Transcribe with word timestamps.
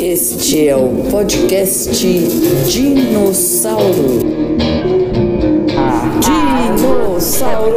Este 0.00 0.68
é 0.68 0.74
o 0.74 0.88
podcast 1.10 2.00
Dinossauro. 2.66 4.20
Dinossauro 6.18 7.76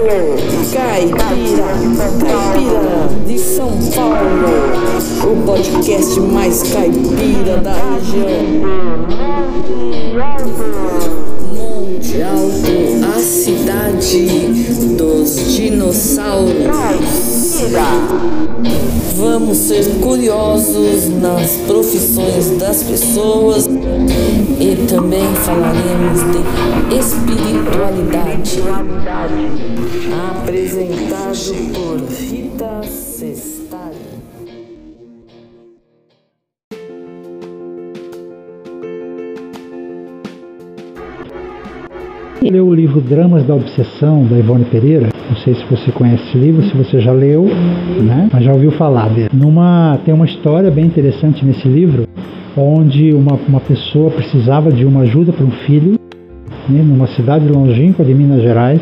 Caipira, 0.74 1.74
Caipira 2.22 3.10
de 3.28 3.38
São 3.38 3.78
Paulo. 3.94 4.48
O 5.30 5.46
podcast 5.46 6.22
mais 6.22 6.64
caipira 6.72 7.58
da 7.58 7.74
região. 7.74 8.88
Cidade 13.28 14.26
dos 14.98 15.54
dinossauros. 15.54 16.56
Vamos 19.18 19.58
ser 19.58 19.86
curiosos 20.00 21.10
nas 21.22 21.52
profissões 21.68 22.58
das 22.58 22.84
pessoas 22.84 23.68
e 23.68 24.88
também 24.88 25.26
falaremos 25.44 26.22
de 26.32 26.96
espiritualidade. 26.98 28.64
Apresentado 30.40 31.54
por 31.74 32.00
Rita 32.10 32.77
leu 42.42 42.68
o 42.68 42.74
livro 42.74 43.02
Dramas 43.02 43.46
da 43.46 43.56
Obsessão, 43.56 44.26
da 44.26 44.38
Ivone 44.38 44.66
Pereira. 44.66 45.10
Não 45.30 45.36
sei 45.38 45.56
se 45.56 45.64
você 45.70 45.92
conhece 45.92 46.24
esse 46.30 46.38
livro, 46.38 46.64
se 46.64 46.76
você 46.76 47.00
já 47.00 47.12
leu, 47.12 47.46
né? 48.02 48.30
mas 48.32 48.44
já 48.44 48.54
ouviu 48.54 48.72
falar 48.72 49.10
dele. 49.10 49.30
Numa, 49.34 50.00
tem 50.06 50.14
uma 50.14 50.26
história 50.26 50.72
bem 50.72 50.86
interessante 50.86 51.46
nesse 51.46 51.68
livro, 51.68 52.08
onde 52.56 53.14
uma, 53.14 53.34
uma 53.48 53.60
pessoa 53.60 54.10
precisava 54.12 54.72
de 54.72 54.86
uma 54.86 55.02
ajuda 55.02 55.34
para 55.34 55.46
um 55.46 55.52
filho, 55.52 56.00
né? 56.70 56.82
numa 56.82 57.08
cidade 57.08 57.48
longínqua 57.48 58.06
de 58.06 58.14
Minas 58.14 58.42
Gerais. 58.42 58.82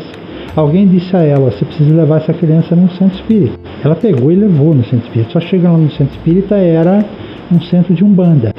Alguém 0.54 0.86
disse 0.86 1.14
a 1.16 1.22
ela: 1.22 1.50
Você 1.50 1.64
precisa 1.64 1.94
levar 1.94 2.18
essa 2.18 2.32
criança 2.32 2.74
no 2.76 2.88
centro 2.90 3.16
espírita. 3.16 3.58
Ela 3.84 3.94
pegou 3.94 4.30
e 4.30 4.36
levou 4.36 4.74
no 4.74 4.84
centro 4.84 5.06
espírita. 5.06 5.32
Só 5.32 5.40
chegando 5.40 5.78
no 5.78 5.90
centro 5.90 6.14
espírita 6.16 6.56
era 6.56 7.04
um 7.52 7.60
centro 7.60 7.94
de 7.94 8.04
umbanda. 8.04 8.54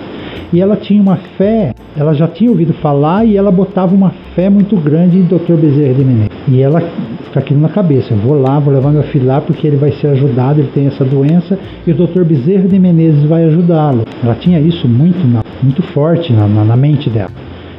E 0.51 0.61
ela 0.61 0.75
tinha 0.75 1.01
uma 1.01 1.17
fé, 1.37 1.73
ela 1.95 2.13
já 2.13 2.27
tinha 2.27 2.49
ouvido 2.49 2.73
falar 2.73 3.25
e 3.25 3.35
ela 3.35 3.51
botava 3.51 3.93
uma 3.93 4.11
fé 4.35 4.49
muito 4.49 4.75
grande 4.77 5.17
em 5.17 5.23
Dr. 5.23 5.53
Bezerra 5.53 5.93
de 5.93 6.03
Menezes. 6.03 6.31
E 6.47 6.61
ela 6.61 6.81
fica 7.25 7.39
aquilo 7.39 7.59
na 7.59 7.69
cabeça, 7.69 8.13
eu 8.13 8.17
vou 8.17 8.39
lá, 8.39 8.59
vou 8.59 8.73
levar 8.73 8.91
meu 8.91 9.03
filho 9.03 9.25
lá 9.25 9.41
porque 9.41 9.67
ele 9.67 9.77
vai 9.77 9.91
ser 9.91 10.07
ajudado, 10.07 10.59
ele 10.59 10.69
tem 10.73 10.87
essa 10.87 11.03
doença 11.03 11.57
e 11.85 11.91
o 11.91 11.95
Dr. 11.95 12.23
Bezerra 12.23 12.67
de 12.67 12.79
Menezes 12.79 13.23
vai 13.25 13.43
ajudá-lo. 13.45 14.03
Ela 14.23 14.35
tinha 14.35 14.59
isso 14.59 14.87
muito, 14.87 15.19
muito 15.61 15.81
forte 15.81 16.31
na, 16.33 16.47
na, 16.47 16.63
na 16.63 16.75
mente 16.75 17.09
dela. 17.09 17.31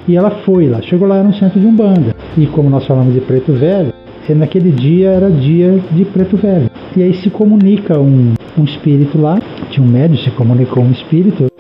E 0.07 0.17
ela 0.17 0.31
foi 0.31 0.69
lá, 0.69 0.81
chegou 0.81 1.07
lá, 1.07 1.19
era 1.19 1.29
um 1.29 1.35
centro 1.35 1.61
de 1.61 1.67
Umbanda. 1.67 2.17
E 2.37 2.47
como 2.47 2.71
nós 2.71 2.87
falamos 2.87 3.13
de 3.13 3.21
Preto 3.21 3.53
Velho, 3.53 3.93
naquele 4.35 4.71
dia 4.71 5.11
era 5.11 5.31
dia 5.31 5.79
de 5.93 6.05
Preto 6.05 6.37
Velho. 6.37 6.71
E 6.97 7.03
aí 7.03 7.15
se 7.15 7.31
comunica 7.31 7.99
um, 7.99 8.35
um 8.57 8.65
espírito 8.65 9.21
lá, 9.21 9.39
tinha 9.71 9.85
um 9.85 9.89
médium, 9.89 10.19
se 10.19 10.31
comunicou 10.31 10.83
um 10.83 10.91
espírito, 10.91 11.51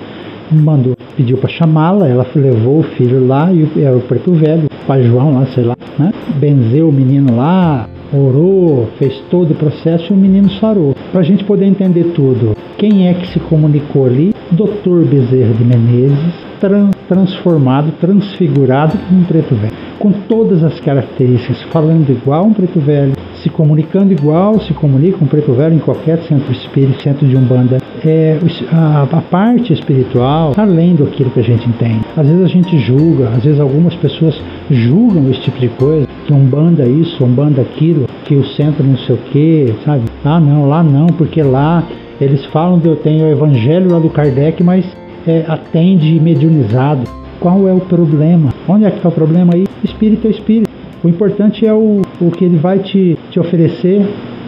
mandou, 0.50 0.94
pediu 1.16 1.36
para 1.38 1.48
chamá-la, 1.48 2.06
ela 2.06 2.26
levou 2.34 2.80
o 2.80 2.82
filho 2.82 3.26
lá 3.26 3.52
e 3.52 3.68
era 3.82 3.96
o 3.96 4.00
preto 4.00 4.32
velho, 4.32 4.66
o 4.66 4.86
pai 4.86 5.02
João 5.02 5.34
lá, 5.34 5.46
sei 5.46 5.64
lá, 5.64 5.76
né? 5.98 6.12
Benzeu 6.36 6.88
o 6.88 6.92
menino 6.92 7.36
lá, 7.36 7.88
orou, 8.12 8.88
fez 8.98 9.20
todo 9.30 9.52
o 9.52 9.54
processo 9.54 10.12
e 10.12 10.16
o 10.16 10.18
menino 10.18 10.50
sarou. 10.52 10.94
Para 11.12 11.20
a 11.20 11.24
gente 11.24 11.44
poder 11.44 11.66
entender 11.66 12.12
tudo, 12.14 12.56
quem 12.76 13.08
é 13.08 13.14
que 13.14 13.26
se 13.28 13.40
comunicou 13.40 14.06
ali? 14.06 14.32
Dr. 14.50 15.04
Bezerra 15.04 15.52
de 15.52 15.64
Menezes, 15.64 16.34
tran 16.58 16.90
transformado, 17.08 17.92
transfigurado 18.00 18.96
como 18.98 19.20
um 19.20 19.24
preto 19.24 19.54
velho, 19.54 19.72
com 19.98 20.10
todas 20.10 20.64
as 20.64 20.80
características, 20.80 21.62
falando 21.70 22.10
igual 22.10 22.44
um 22.44 22.52
preto 22.52 22.80
velho, 22.80 23.12
se 23.42 23.50
comunicando 23.50 24.12
igual, 24.12 24.58
se 24.60 24.72
comunica 24.74 25.22
um 25.22 25.28
preto 25.28 25.52
velho 25.52 25.74
em 25.74 25.78
qualquer 25.78 26.18
centro 26.22 26.50
espírita, 26.52 27.02
centro 27.02 27.26
de 27.26 27.36
umbanda. 27.36 27.78
É, 28.04 28.38
a, 28.72 29.02
a 29.10 29.20
parte 29.22 29.72
espiritual, 29.72 30.52
além 30.56 30.94
daquilo 30.94 31.30
que 31.30 31.40
a 31.40 31.42
gente 31.42 31.68
entende. 31.68 32.00
Às 32.16 32.26
vezes 32.26 32.44
a 32.44 32.48
gente 32.48 32.78
julga, 32.78 33.28
às 33.30 33.44
vezes 33.44 33.60
algumas 33.60 33.94
pessoas 33.94 34.40
julgam 34.70 35.30
esse 35.30 35.40
tipo 35.40 35.58
de 35.58 35.68
coisa, 35.68 36.06
que 36.26 36.32
umbanda 36.32 36.86
isso, 36.86 37.24
umbanda 37.24 37.62
aquilo, 37.62 38.06
que 38.24 38.34
o 38.34 38.44
centro 38.44 38.84
não 38.84 38.98
sei 38.98 39.14
o 39.14 39.18
que, 39.30 39.74
sabe? 39.84 40.02
Ah, 40.24 40.38
não, 40.38 40.68
lá 40.68 40.82
não, 40.82 41.06
porque 41.06 41.42
lá 41.42 41.82
eles 42.20 42.44
falam 42.46 42.80
que 42.80 42.88
eu 42.88 42.96
tenho 42.96 43.26
o 43.26 43.30
evangelho 43.30 43.90
lá 43.90 43.98
do 43.98 44.10
Kardec, 44.10 44.62
mas 44.62 44.84
é, 45.26 45.44
atende 45.48 46.18
mediunizado. 46.20 47.02
Qual 47.40 47.68
é 47.68 47.72
o 47.72 47.80
problema? 47.80 48.50
Onde 48.66 48.84
é 48.84 48.90
que 48.90 48.96
está 48.96 49.08
o 49.08 49.12
problema 49.12 49.54
aí? 49.54 49.66
Espírito 49.84 50.26
é 50.26 50.30
espírito. 50.30 50.68
O 51.02 51.08
importante 51.08 51.64
é 51.64 51.72
o, 51.72 52.02
o 52.20 52.30
que 52.30 52.44
ele 52.44 52.56
vai 52.56 52.80
te, 52.80 53.16
te 53.30 53.38
oferecer, 53.38 54.00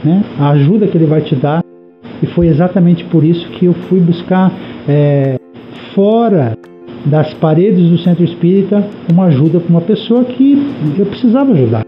né? 0.04 0.24
a 0.38 0.50
ajuda 0.50 0.88
que 0.88 0.98
ele 0.98 1.06
vai 1.06 1.20
te 1.20 1.36
dar. 1.36 1.62
E 2.22 2.26
foi 2.28 2.48
exatamente 2.48 3.04
por 3.04 3.24
isso 3.24 3.48
que 3.50 3.66
eu 3.66 3.72
fui 3.72 4.00
buscar 4.00 4.52
é, 4.88 5.38
fora 5.94 6.56
das 7.06 7.32
paredes 7.34 7.88
do 7.88 7.98
centro 7.98 8.24
espírita 8.24 8.86
uma 9.10 9.26
ajuda 9.26 9.58
para 9.60 9.70
uma 9.70 9.80
pessoa 9.80 10.24
que 10.24 10.58
eu 10.98 11.06
precisava 11.06 11.52
ajudar. 11.52 11.84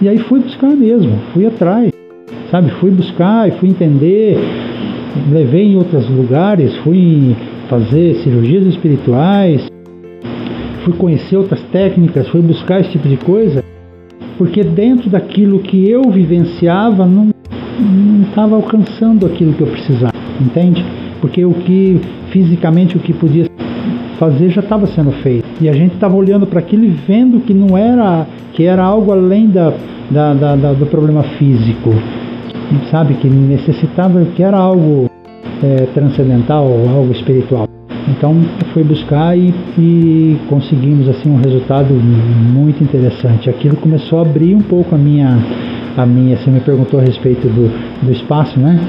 E 0.00 0.08
aí 0.08 0.18
fui 0.18 0.40
buscar 0.40 0.70
mesmo, 0.70 1.12
fui 1.32 1.46
atrás, 1.46 1.92
sabe? 2.50 2.70
Fui 2.80 2.90
buscar 2.90 3.48
e 3.48 3.52
fui 3.52 3.68
entender, 3.68 4.38
levei 5.30 5.72
em 5.72 5.76
outros 5.76 6.08
lugares, 6.08 6.76
fui 6.78 7.36
fazer 7.68 8.14
cirurgias 8.16 8.66
espirituais, 8.66 9.68
fui 10.84 10.94
conhecer 10.94 11.36
outras 11.36 11.62
técnicas, 11.72 12.28
fui 12.28 12.40
buscar 12.40 12.80
esse 12.80 12.90
tipo 12.90 13.08
de 13.08 13.16
coisa, 13.18 13.64
porque 14.36 14.62
dentro 14.62 15.10
daquilo 15.10 15.58
que 15.60 15.88
eu 15.88 16.02
vivenciava 16.10 17.04
não 17.06 17.30
estava 18.28 18.56
alcançando 18.56 19.26
aquilo 19.26 19.52
que 19.52 19.60
eu 19.60 19.66
precisava, 19.66 20.12
entende? 20.40 20.84
Porque 21.20 21.44
o 21.44 21.52
que 21.52 22.00
fisicamente 22.30 22.96
o 22.96 23.00
que 23.00 23.12
podia 23.12 23.46
fazer 24.18 24.50
já 24.50 24.60
estava 24.60 24.86
sendo 24.86 25.12
feito 25.22 25.46
e 25.60 25.68
a 25.68 25.72
gente 25.72 25.94
estava 25.94 26.16
olhando 26.16 26.46
para 26.46 26.58
aquilo 26.58 26.84
e 26.84 26.88
vendo 26.88 27.40
que 27.40 27.54
não 27.54 27.78
era 27.78 28.26
que 28.52 28.64
era 28.64 28.82
algo 28.82 29.12
além 29.12 29.48
da, 29.48 29.72
da, 30.10 30.34
da, 30.34 30.56
da 30.56 30.72
do 30.72 30.86
problema 30.86 31.22
físico, 31.22 31.90
sabe 32.90 33.14
que 33.14 33.28
necessitava 33.28 34.24
que 34.34 34.42
era 34.42 34.56
algo 34.56 35.08
é, 35.62 35.86
transcendental, 35.94 36.66
algo 36.88 37.12
espiritual. 37.12 37.68
Então 38.08 38.34
fui 38.72 38.82
buscar 38.82 39.36
e, 39.36 39.54
e, 39.78 40.36
conseguimos 40.48 41.08
assim 41.08 41.30
um 41.30 41.36
resultado 41.36 41.92
muito 41.94 42.82
interessante. 42.82 43.50
Aquilo 43.50 43.76
começou 43.76 44.18
a 44.18 44.22
abrir 44.22 44.54
um 44.54 44.62
pouco 44.62 44.94
a 44.94 44.98
minha, 44.98 45.38
a 46.02 46.06
minha. 46.06 46.36
Você 46.36 46.50
me 46.50 46.60
perguntou 46.60 47.00
a 47.00 47.02
respeito 47.02 47.48
do, 47.48 47.68
do 48.02 48.12
espaço, 48.12 48.58
né? 48.58 48.80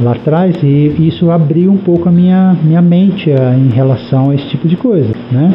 Lá 0.00 0.12
atrás 0.12 0.56
e 0.62 1.06
isso 1.06 1.30
abriu 1.30 1.70
um 1.70 1.76
pouco 1.76 2.08
a 2.08 2.12
minha, 2.12 2.56
minha 2.64 2.82
mente 2.82 3.30
a, 3.30 3.54
em 3.54 3.68
relação 3.68 4.30
a 4.30 4.34
esse 4.34 4.48
tipo 4.48 4.66
de 4.66 4.76
coisa, 4.76 5.14
né? 5.30 5.52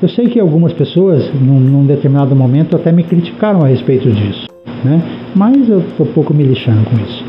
Eu 0.00 0.08
sei 0.08 0.28
que 0.28 0.38
algumas 0.38 0.72
pessoas, 0.72 1.28
num, 1.34 1.58
num 1.58 1.84
determinado 1.84 2.36
momento, 2.36 2.76
até 2.76 2.92
me 2.92 3.02
criticaram 3.02 3.64
a 3.64 3.68
respeito 3.68 4.08
disso, 4.08 4.46
né? 4.84 5.02
Mas 5.34 5.68
eu 5.68 5.80
estou 5.80 6.06
pouco 6.06 6.32
me 6.32 6.44
lixando 6.44 6.84
com 6.84 6.96
isso. 6.96 7.24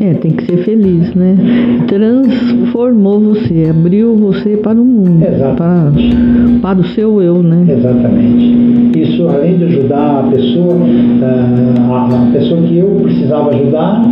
É, 0.00 0.14
tem 0.14 0.32
que 0.32 0.44
ser 0.44 0.58
feliz, 0.64 1.14
né? 1.14 1.36
Transformou 1.86 3.20
você, 3.20 3.68
abriu 3.70 4.14
você 4.16 4.56
para 4.56 4.80
o 4.80 4.84
mundo, 4.84 5.24
para, 5.56 5.92
para 6.60 6.78
o 6.80 6.84
seu 6.84 7.22
eu, 7.22 7.42
né? 7.42 7.64
Exatamente. 7.68 8.98
Isso, 8.98 9.28
além 9.28 9.58
de 9.58 9.64
ajudar 9.64 10.20
a 10.20 10.30
pessoa, 10.30 10.76
a 11.90 12.30
pessoa 12.32 12.60
que 12.62 12.78
eu 12.78 13.00
precisava 13.02 13.50
ajudar, 13.50 14.02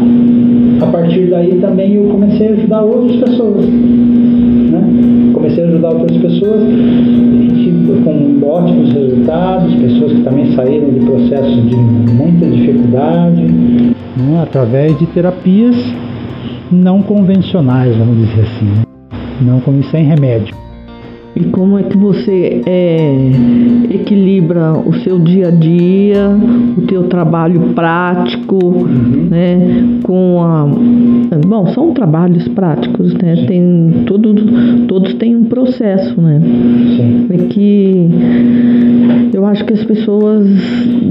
a 0.81 0.87
partir 0.87 1.31
daí 1.31 1.59
também 1.61 1.95
eu 1.95 2.05
comecei 2.05 2.49
a 2.49 2.53
ajudar 2.53 2.83
outras 2.83 3.17
pessoas. 3.17 3.67
Comecei 5.57 5.65
a 5.65 5.69
ajudar 5.69 5.89
outras 5.89 6.19
pessoas 6.19 6.61
com 8.05 8.47
ótimos 8.47 8.93
resultados, 8.93 9.75
pessoas 9.75 10.13
que 10.13 10.23
também 10.23 10.55
saíram 10.55 10.91
de 10.91 11.01
processos 11.01 11.71
de 11.71 11.77
muita 11.77 12.47
dificuldade, 12.47 13.43
né? 13.43 14.43
através 14.43 14.99
de 14.99 15.07
terapias 15.07 15.77
não 16.71 17.03
convencionais, 17.03 17.97
vamos 17.97 18.19
dizer 18.19 18.43
assim, 18.43 18.67
né? 18.67 18.83
não 19.41 19.61
como 19.61 19.83
sem 19.85 20.05
remédio. 20.05 20.55
E 21.37 21.45
como 21.51 21.79
é 21.79 21.83
que 21.83 21.99
você 21.99 22.63
é, 22.65 23.31
equilibra 23.91 24.73
o 24.73 24.95
seu 25.01 25.19
dia 25.19 25.49
a 25.49 25.51
dia, 25.51 26.31
o 26.79 26.81
teu 26.87 27.05
trabalho 27.05 27.75
prático, 27.75 28.57
uhum. 28.57 29.29
né, 29.31 29.99
com 30.03 30.43
a... 30.43 30.67
Bom, 31.47 31.67
são 31.75 31.93
trabalhos 31.93 32.49
práticos, 32.49 33.13
né? 33.15 33.45
Tem, 33.47 34.05
tudo, 34.07 34.35
todos 34.89 35.13
têm 35.15 35.37
um 35.37 35.45
processo, 35.45 36.19
né? 36.21 36.41
Sim. 36.97 37.27
É 37.29 37.37
que 37.49 38.11
eu 39.33 39.45
acho 39.47 39.65
que 39.65 39.73
as 39.73 39.85
pessoas 39.85 40.47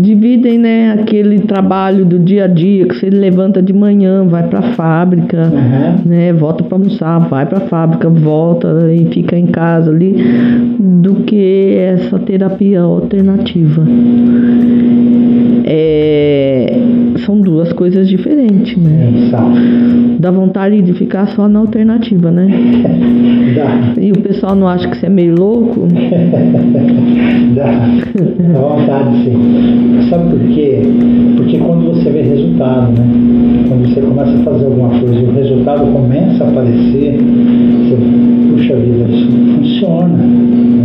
dividem, 0.01 0.57
né, 0.57 0.93
aquele 0.99 1.39
trabalho 1.39 2.05
do 2.05 2.17
dia 2.19 2.45
a 2.45 2.47
dia 2.47 2.87
que 2.87 2.95
você 2.95 3.09
levanta 3.09 3.61
de 3.61 3.73
manhã, 3.73 4.23
vai 4.25 4.43
para 4.47 4.59
a 4.59 4.73
fábrica, 4.73 5.51
Uhum. 5.51 6.09
né, 6.09 6.33
volta 6.33 6.63
para 6.63 6.77
almoçar, 6.77 7.19
vai 7.29 7.45
para 7.45 7.59
a 7.59 7.61
fábrica, 7.61 8.09
volta 8.09 8.67
e 8.91 9.05
fica 9.13 9.37
em 9.37 9.47
casa 9.47 9.91
ali, 9.91 10.15
do 10.79 11.15
que 11.25 11.75
essa 11.75 12.17
terapia 12.19 12.81
alternativa. 12.81 13.83
É, 15.67 16.71
são 17.25 17.41
duas 17.41 17.73
coisas 17.73 18.07
diferentes, 18.07 18.77
né? 18.77 19.29
São. 19.31 19.51
Dá 20.19 20.29
vontade 20.29 20.79
de 20.79 20.93
ficar 20.93 21.27
só 21.29 21.47
na 21.47 21.57
alternativa, 21.57 22.29
né? 22.29 22.47
Dá. 23.55 23.93
E 23.99 24.11
o 24.11 24.21
pessoal 24.21 24.55
não 24.55 24.67
acha 24.67 24.87
que 24.87 24.95
você 24.95 25.07
é 25.07 25.09
meio 25.09 25.33
louco? 25.35 25.87
Dá. 27.55 27.89
Dá 28.53 28.59
vontade, 28.59 29.23
sim. 29.23 30.07
Sabe 30.07 30.29
por 30.29 30.39
quê? 30.49 30.81
Porque 31.35 31.57
quando 31.57 31.95
você 31.95 32.11
vê 32.11 32.21
resultado, 32.21 32.91
né? 32.91 33.07
Quando 33.67 33.89
você 33.89 34.01
começa 34.01 34.31
a 34.31 34.43
fazer 34.43 34.65
alguma 34.65 34.89
coisa 34.99 35.19
e 35.19 35.23
o 35.23 35.31
resultado 35.31 35.91
começa 35.91 36.43
a 36.43 36.47
aparecer, 36.47 37.17
você, 37.17 37.97
puxa 38.51 38.75
vida, 38.75 39.05
isso 39.09 39.31
funciona. 39.55 40.19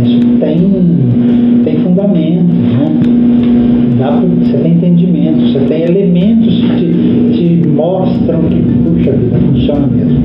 mostram 8.31 8.49
que, 8.49 8.61
puxa 8.83 9.11
vida, 9.11 9.37
funciona 9.37 9.87
mesmo. 9.87 10.19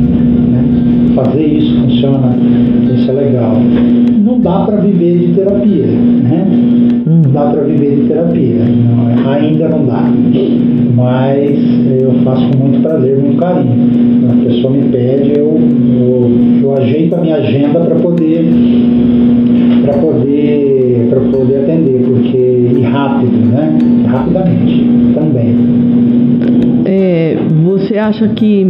Né? 0.50 0.64
Fazer 1.14 1.44
isso 1.44 1.80
funciona, 1.80 2.36
isso 2.94 3.10
é 3.10 3.14
legal. 3.14 3.56
Não 4.24 4.40
dá 4.40 4.60
para 4.66 4.76
viver 4.76 5.18
de 5.18 5.34
terapia, 5.34 5.86
né? 5.86 6.46
Não 7.06 7.32
dá 7.32 7.50
para 7.50 7.62
viver 7.62 7.96
de 7.96 8.08
terapia, 8.08 8.64
não 8.64 9.08
é- 9.08 9.38
ainda 9.38 9.68
não 9.68 9.86
dá. 9.86 10.10
Mas 10.94 11.58
eu 12.00 12.12
faço 12.24 12.48
com 12.50 12.68
muito 12.68 12.82
prazer, 12.82 13.18
muito 13.18 13.38
carinho. 13.38 13.74
A 14.30 14.44
pessoa 14.44 14.72
me 14.72 14.88
pede, 14.90 15.38
eu, 15.38 15.58
eu, 16.00 16.30
eu 16.62 16.74
ajeito 16.76 17.14
a 17.14 17.20
minha 17.20 17.36
agenda 17.36 17.80
para 17.80 17.94
poder 17.96 18.44
para 19.84 19.94
poder 19.98 21.06
para 21.08 21.20
poder 21.20 21.56
atender, 21.58 22.04
porque 22.04 22.36
e 22.76 22.82
rápido, 22.82 23.36
né? 23.52 23.78
Rapidamente 24.06 24.84
também. 25.14 26.65
É, 26.98 27.36
você 27.62 27.98
acha 27.98 28.26
que 28.28 28.64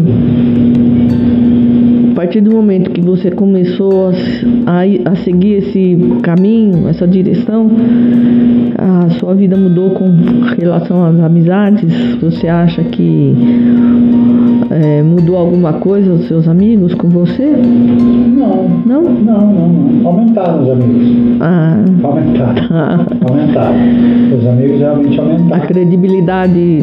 partir 2.27 2.41
do 2.41 2.51
momento 2.51 2.91
que 2.91 3.01
você 3.01 3.31
começou 3.31 4.11
a, 4.67 4.81
a 4.81 5.13
a 5.13 5.17
seguir 5.17 5.59
esse 5.59 5.97
caminho, 6.23 6.89
essa 6.89 7.07
direção, 7.07 7.71
a 8.77 9.09
sua 9.11 9.33
vida 9.35 9.57
mudou 9.57 9.91
com 9.91 10.09
relação 10.59 11.05
às 11.05 11.21
amizades? 11.21 11.89
Você 12.21 12.49
acha 12.49 12.83
que 12.83 13.33
é, 14.71 15.03
mudou 15.05 15.37
alguma 15.37 15.75
coisa 15.75 16.13
os 16.15 16.27
seus 16.27 16.49
amigos 16.49 16.95
com 16.95 17.09
você? 17.09 17.47
Não, 17.47 18.69
Não? 18.85 19.03
não, 19.03 19.53
não, 19.53 19.69
não. 19.69 20.07
Aumentaram 20.09 20.63
os 20.65 20.71
amigos. 20.71 21.39
Ah, 21.41 21.77
Aumentaram. 22.03 22.63
a, 22.71 23.07
Aumentaram. 23.31 23.77
Os 24.37 24.47
amigos 24.47 24.79
realmente 24.81 25.21
a 25.21 25.23
aumentaram. 25.23 25.67
credibilidade 25.69 26.83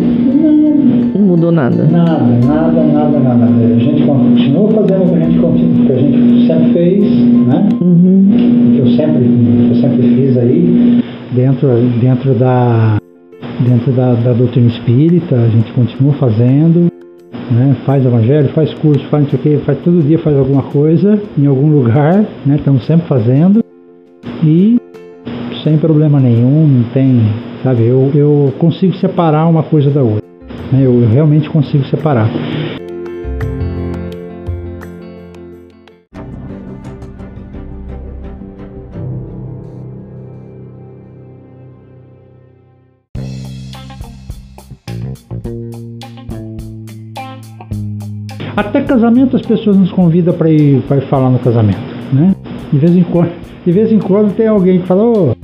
não 1.15 1.21
mudou 1.21 1.51
nada. 1.51 1.83
Nada, 1.91 2.21
nada, 2.45 2.81
nada, 2.81 3.19
nada. 3.19 3.45
A 3.75 3.79
gente 3.79 4.03
continua 4.03 4.69
fazendo 4.71 5.03
o 5.03 5.09
que 5.09 5.15
a 5.15 5.19
gente, 5.19 5.32
o 5.39 5.85
que 5.85 5.91
a 5.91 5.97
gente 5.97 6.47
sempre 6.47 6.73
fez, 6.73 7.03
né? 7.47 7.69
Uhum. 7.81 8.71
que 8.73 8.79
eu 8.79 8.87
sempre, 8.95 9.23
que 9.23 9.69
eu 9.69 9.75
sempre 9.81 10.15
fiz 10.15 10.37
aí, 10.37 11.01
dentro, 11.31 11.67
dentro, 11.99 12.33
da, 12.33 12.97
dentro 13.59 13.91
da, 13.91 14.13
da 14.13 14.33
doutrina 14.33 14.67
espírita, 14.67 15.35
a 15.35 15.47
gente 15.47 15.71
continua 15.73 16.13
fazendo, 16.13 16.91
né? 17.51 17.75
faz 17.85 18.05
evangelho, 18.05 18.49
faz 18.49 18.73
curso, 18.75 19.03
faz 19.09 19.23
não 19.23 19.29
sei 19.29 19.39
o 19.39 19.41
quê, 19.41 19.63
faz 19.65 19.77
todo 19.79 20.01
dia 20.01 20.19
faz 20.19 20.37
alguma 20.37 20.63
coisa 20.63 21.21
em 21.37 21.45
algum 21.45 21.69
lugar, 21.69 22.25
né? 22.45 22.55
estamos 22.55 22.85
sempre 22.85 23.07
fazendo 23.07 23.63
e 24.43 24.77
sem 25.63 25.77
problema 25.77 26.19
nenhum, 26.19 26.67
não 26.67 26.83
tem, 26.93 27.21
sabe, 27.63 27.83
eu, 27.83 28.11
eu 28.13 28.53
consigo 28.59 28.93
separar 28.95 29.47
uma 29.47 29.63
coisa 29.63 29.89
da 29.89 30.01
outra, 30.01 30.23
né? 30.71 30.81
eu, 30.85 31.01
eu 31.01 31.09
realmente 31.09 31.49
consigo 31.49 31.85
separar. 31.85 32.29
Até 48.55 48.81
casamento 48.81 49.35
as 49.35 49.41
pessoas 49.41 49.75
nos 49.75 49.91
convidam 49.91 50.33
para 50.33 50.49
ir, 50.49 50.81
pra 50.83 50.97
ir 50.97 51.07
falar 51.07 51.31
no 51.31 51.39
casamento, 51.39 51.79
né? 52.11 52.35
De 52.71 52.77
vez 52.77 52.95
em 52.95 53.03
quando, 53.03 53.31
de 53.65 53.71
vez 53.71 53.91
em 53.91 53.97
quando 53.97 54.35
tem 54.35 54.47
alguém 54.47 54.81
que 54.81 54.87
fala, 54.87 55.03
ô, 55.03 55.35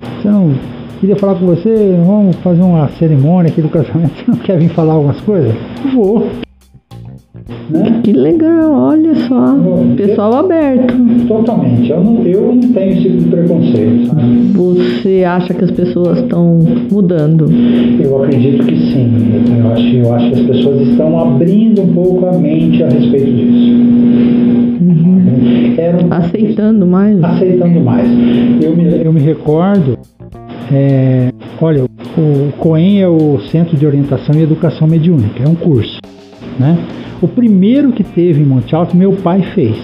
você 0.00 0.28
não 0.28 0.54
queria 1.00 1.16
falar 1.16 1.36
com 1.36 1.46
você, 1.46 1.96
vamos 2.04 2.36
fazer 2.36 2.60
uma 2.60 2.88
cerimônia 2.98 3.50
aqui 3.50 3.62
do 3.62 3.70
casamento, 3.70 4.12
você 4.24 4.30
não 4.30 4.38
quer 4.38 4.58
vir 4.58 4.68
falar 4.68 4.94
algumas 4.94 5.20
coisas? 5.22 5.54
Vou. 5.94 6.28
Né? 7.70 8.00
Que 8.02 8.12
legal, 8.12 8.72
olha 8.72 9.14
só. 9.26 9.56
Pessoal 9.96 10.34
aberto. 10.34 10.94
Totalmente. 11.26 11.90
Eu 11.90 12.04
não, 12.04 12.22
eu 12.22 12.54
não 12.54 12.72
tenho 12.72 12.92
esse 12.92 13.02
tipo 13.02 13.16
de 13.18 13.28
preconceito, 13.28 14.06
sabe? 14.06 14.52
Você 14.54 15.24
acha 15.24 15.54
que 15.54 15.64
as 15.64 15.70
pessoas 15.70 16.18
estão 16.18 16.58
mudando? 16.90 17.46
Eu 18.02 18.22
acredito 18.22 18.64
que 18.64 18.76
sim. 18.76 19.10
Eu 19.58 19.72
acho, 19.72 19.96
eu 19.96 20.14
acho 20.14 20.30
que 20.30 20.40
as 20.40 20.46
pessoas 20.46 20.88
estão 20.88 21.18
abrindo 21.20 21.82
um 21.82 21.92
pouco 21.94 22.26
a 22.26 22.32
mente 22.32 22.82
a 22.82 22.88
respeito 22.88 23.30
disso. 23.30 23.78
Eram 25.78 26.00
Aceitando 26.10 26.86
mais? 26.86 27.22
aceitando 27.22 27.80
mais. 27.80 28.08
Eu 28.62 28.76
me, 28.76 29.04
eu 29.04 29.12
me 29.12 29.20
recordo, 29.20 29.98
é, 30.72 31.32
olha, 31.60 31.84
o 31.84 32.52
COEM 32.58 33.00
é 33.00 33.08
o 33.08 33.38
Centro 33.50 33.76
de 33.76 33.86
Orientação 33.86 34.34
e 34.34 34.42
Educação 34.42 34.88
Mediúnica, 34.88 35.42
é 35.44 35.48
um 35.48 35.54
curso, 35.54 35.98
né? 36.58 36.76
O 37.20 37.26
primeiro 37.26 37.90
que 37.90 38.04
teve 38.04 38.40
em 38.40 38.44
Monte 38.44 38.76
Alto, 38.76 38.96
meu 38.96 39.12
pai 39.12 39.42
fez, 39.54 39.82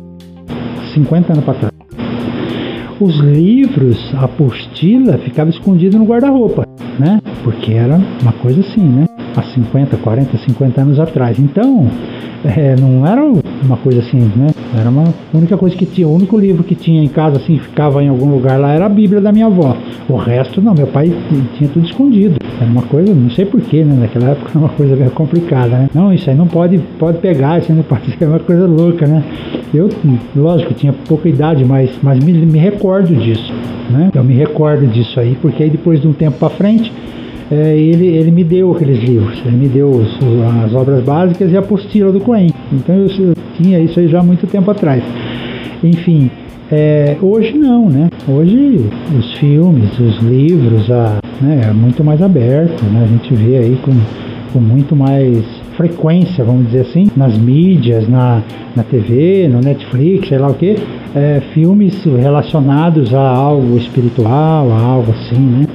50 0.95 1.33
anos 1.33 1.45
para 1.45 1.55
trás. 1.55 1.73
Os 3.01 3.17
livros, 3.19 4.15
a 4.15 4.27
apostila, 4.27 5.19
ficava 5.19 5.51
escondida 5.51 5.99
no 5.99 6.05
guarda-roupa, 6.05 6.65
né? 6.97 7.21
Porque 7.43 7.73
era 7.73 8.01
uma 8.23 8.33
coisa 8.35 8.61
assim, 8.61 8.81
né? 8.81 9.07
Há 9.37 9.43
50, 9.43 9.97
40, 9.97 10.39
50 10.39 10.81
anos 10.81 11.01
atrás. 11.01 11.39
Então, 11.39 11.89
é, 12.45 12.77
não 12.79 13.07
era 13.07 13.25
uma 13.65 13.77
coisa 13.77 14.01
assim, 14.01 14.21
né? 14.37 14.49
Era 14.79 14.91
uma 14.91 15.05
única 15.33 15.57
coisa 15.57 15.75
que 15.75 15.87
tinha, 15.87 16.07
o 16.07 16.15
único 16.15 16.39
livro 16.39 16.63
que 16.63 16.75
tinha 16.75 17.03
em 17.03 17.09
casa, 17.09 17.38
assim, 17.38 17.59
ficava 17.59 18.03
em 18.03 18.09
algum 18.09 18.31
lugar 18.31 18.59
lá, 18.59 18.73
era 18.73 18.87
a 18.87 18.88
Bíblia 18.88 19.21
da 19.21 19.33
minha 19.33 19.47
avó. 19.47 19.76
O 20.09 20.17
resto, 20.17 20.61
não, 20.61 20.75
meu 20.75 20.87
pai 20.87 21.11
tinha 21.57 21.69
tudo 21.71 21.87
escondido. 21.87 22.37
Era 22.61 22.71
uma 22.71 22.83
coisa, 22.83 23.14
não 23.14 23.31
sei 23.31 23.47
porquê, 23.47 23.83
né? 23.83 23.97
Naquela 23.99 24.31
época 24.31 24.50
era 24.50 24.59
uma 24.59 24.69
coisa 24.69 24.95
bem 24.95 25.09
complicada, 25.09 25.76
né? 25.79 25.91
Não, 25.95 26.12
isso 26.12 26.29
aí 26.29 26.37
não 26.37 26.47
pode, 26.47 26.79
pode 26.99 27.19
pegar, 27.19 27.59
isso 27.59 27.73
aí 27.73 27.76
não 27.76 27.85
pode 27.85 28.11
ser 28.11 28.25
uma 28.26 28.38
coisa 28.38 28.67
louca, 28.67 29.07
né? 29.07 29.25
Eu, 29.73 29.88
lógico, 30.37 30.75
tinha 30.75 30.93
pouca 30.93 31.29
idade, 31.29 31.64
mas, 31.64 31.91
mas 32.03 32.23
me, 32.23 32.33
me 32.33 32.59
recordo 32.59 33.14
disso, 33.17 33.53
né? 33.91 34.11
Eu 34.14 34.23
me 34.23 34.35
recordo 34.35 34.87
disso 34.87 35.19
aí, 35.19 35.37
porque 35.41 35.62
aí 35.62 35.71
depois 35.71 36.00
de 36.00 36.07
um 36.07 36.12
tempo 36.12 36.38
para 36.38 36.50
frente, 36.50 36.93
é, 37.51 37.77
ele, 37.77 38.07
ele 38.07 38.31
me 38.31 38.43
deu 38.45 38.73
aqueles 38.73 38.99
livros, 39.03 39.41
ele 39.45 39.57
me 39.57 39.69
deu 39.69 39.89
os- 39.91 40.19
as 40.65 40.75
obras 40.75 41.03
básicas 41.05 41.51
e 41.53 41.57
a 41.57 41.61
apostila 41.61 42.11
do 42.13 42.21
Coen. 42.21 42.51
Então 42.73 42.95
eu, 42.95 43.07
eu 43.07 43.35
tinha 43.57 43.79
isso 43.81 43.99
aí 44.01 44.09
já 44.09 44.21
há 44.21 44.23
muito 44.23 44.47
tempo 44.47 44.71
atrás. 44.71 45.03
Enfim, 45.83 46.31
é, 46.73 47.17
hoje 47.21 47.53
não, 47.57 47.89
né? 47.91 48.09
Hoje 48.27 48.81
os 49.19 49.33
filmes, 49.35 49.99
os 49.99 50.19
livros, 50.23 50.91
a, 50.91 51.19
né, 51.41 51.67
é 51.69 51.73
muito 51.73 52.03
mais 52.03 52.23
aberto, 52.23 52.83
né? 52.87 53.03
A 53.05 53.07
gente 53.07 53.35
vê 53.35 53.59
aí 53.59 53.79
com, 53.83 53.93
com 54.53 54.61
muito 54.61 54.97
mais 54.97 55.45
frequência, 55.77 56.45
vamos 56.45 56.67
dizer 56.67 56.83
assim, 56.83 57.09
nas 57.17 57.37
mídias, 57.37 58.09
na, 58.09 58.41
na 58.75 58.83
TV, 58.85 59.49
no 59.49 59.61
Netflix, 59.61 60.29
sei 60.29 60.39
lá 60.39 60.49
o 60.49 60.55
que, 60.55 60.77
filmes 61.53 62.03
relacionados 62.05 63.13
a 63.13 63.21
algo 63.29 63.77
espiritual, 63.77 64.71
a 64.71 64.81
algo 64.81 65.13
assim, 65.13 65.41
né? 65.41 65.67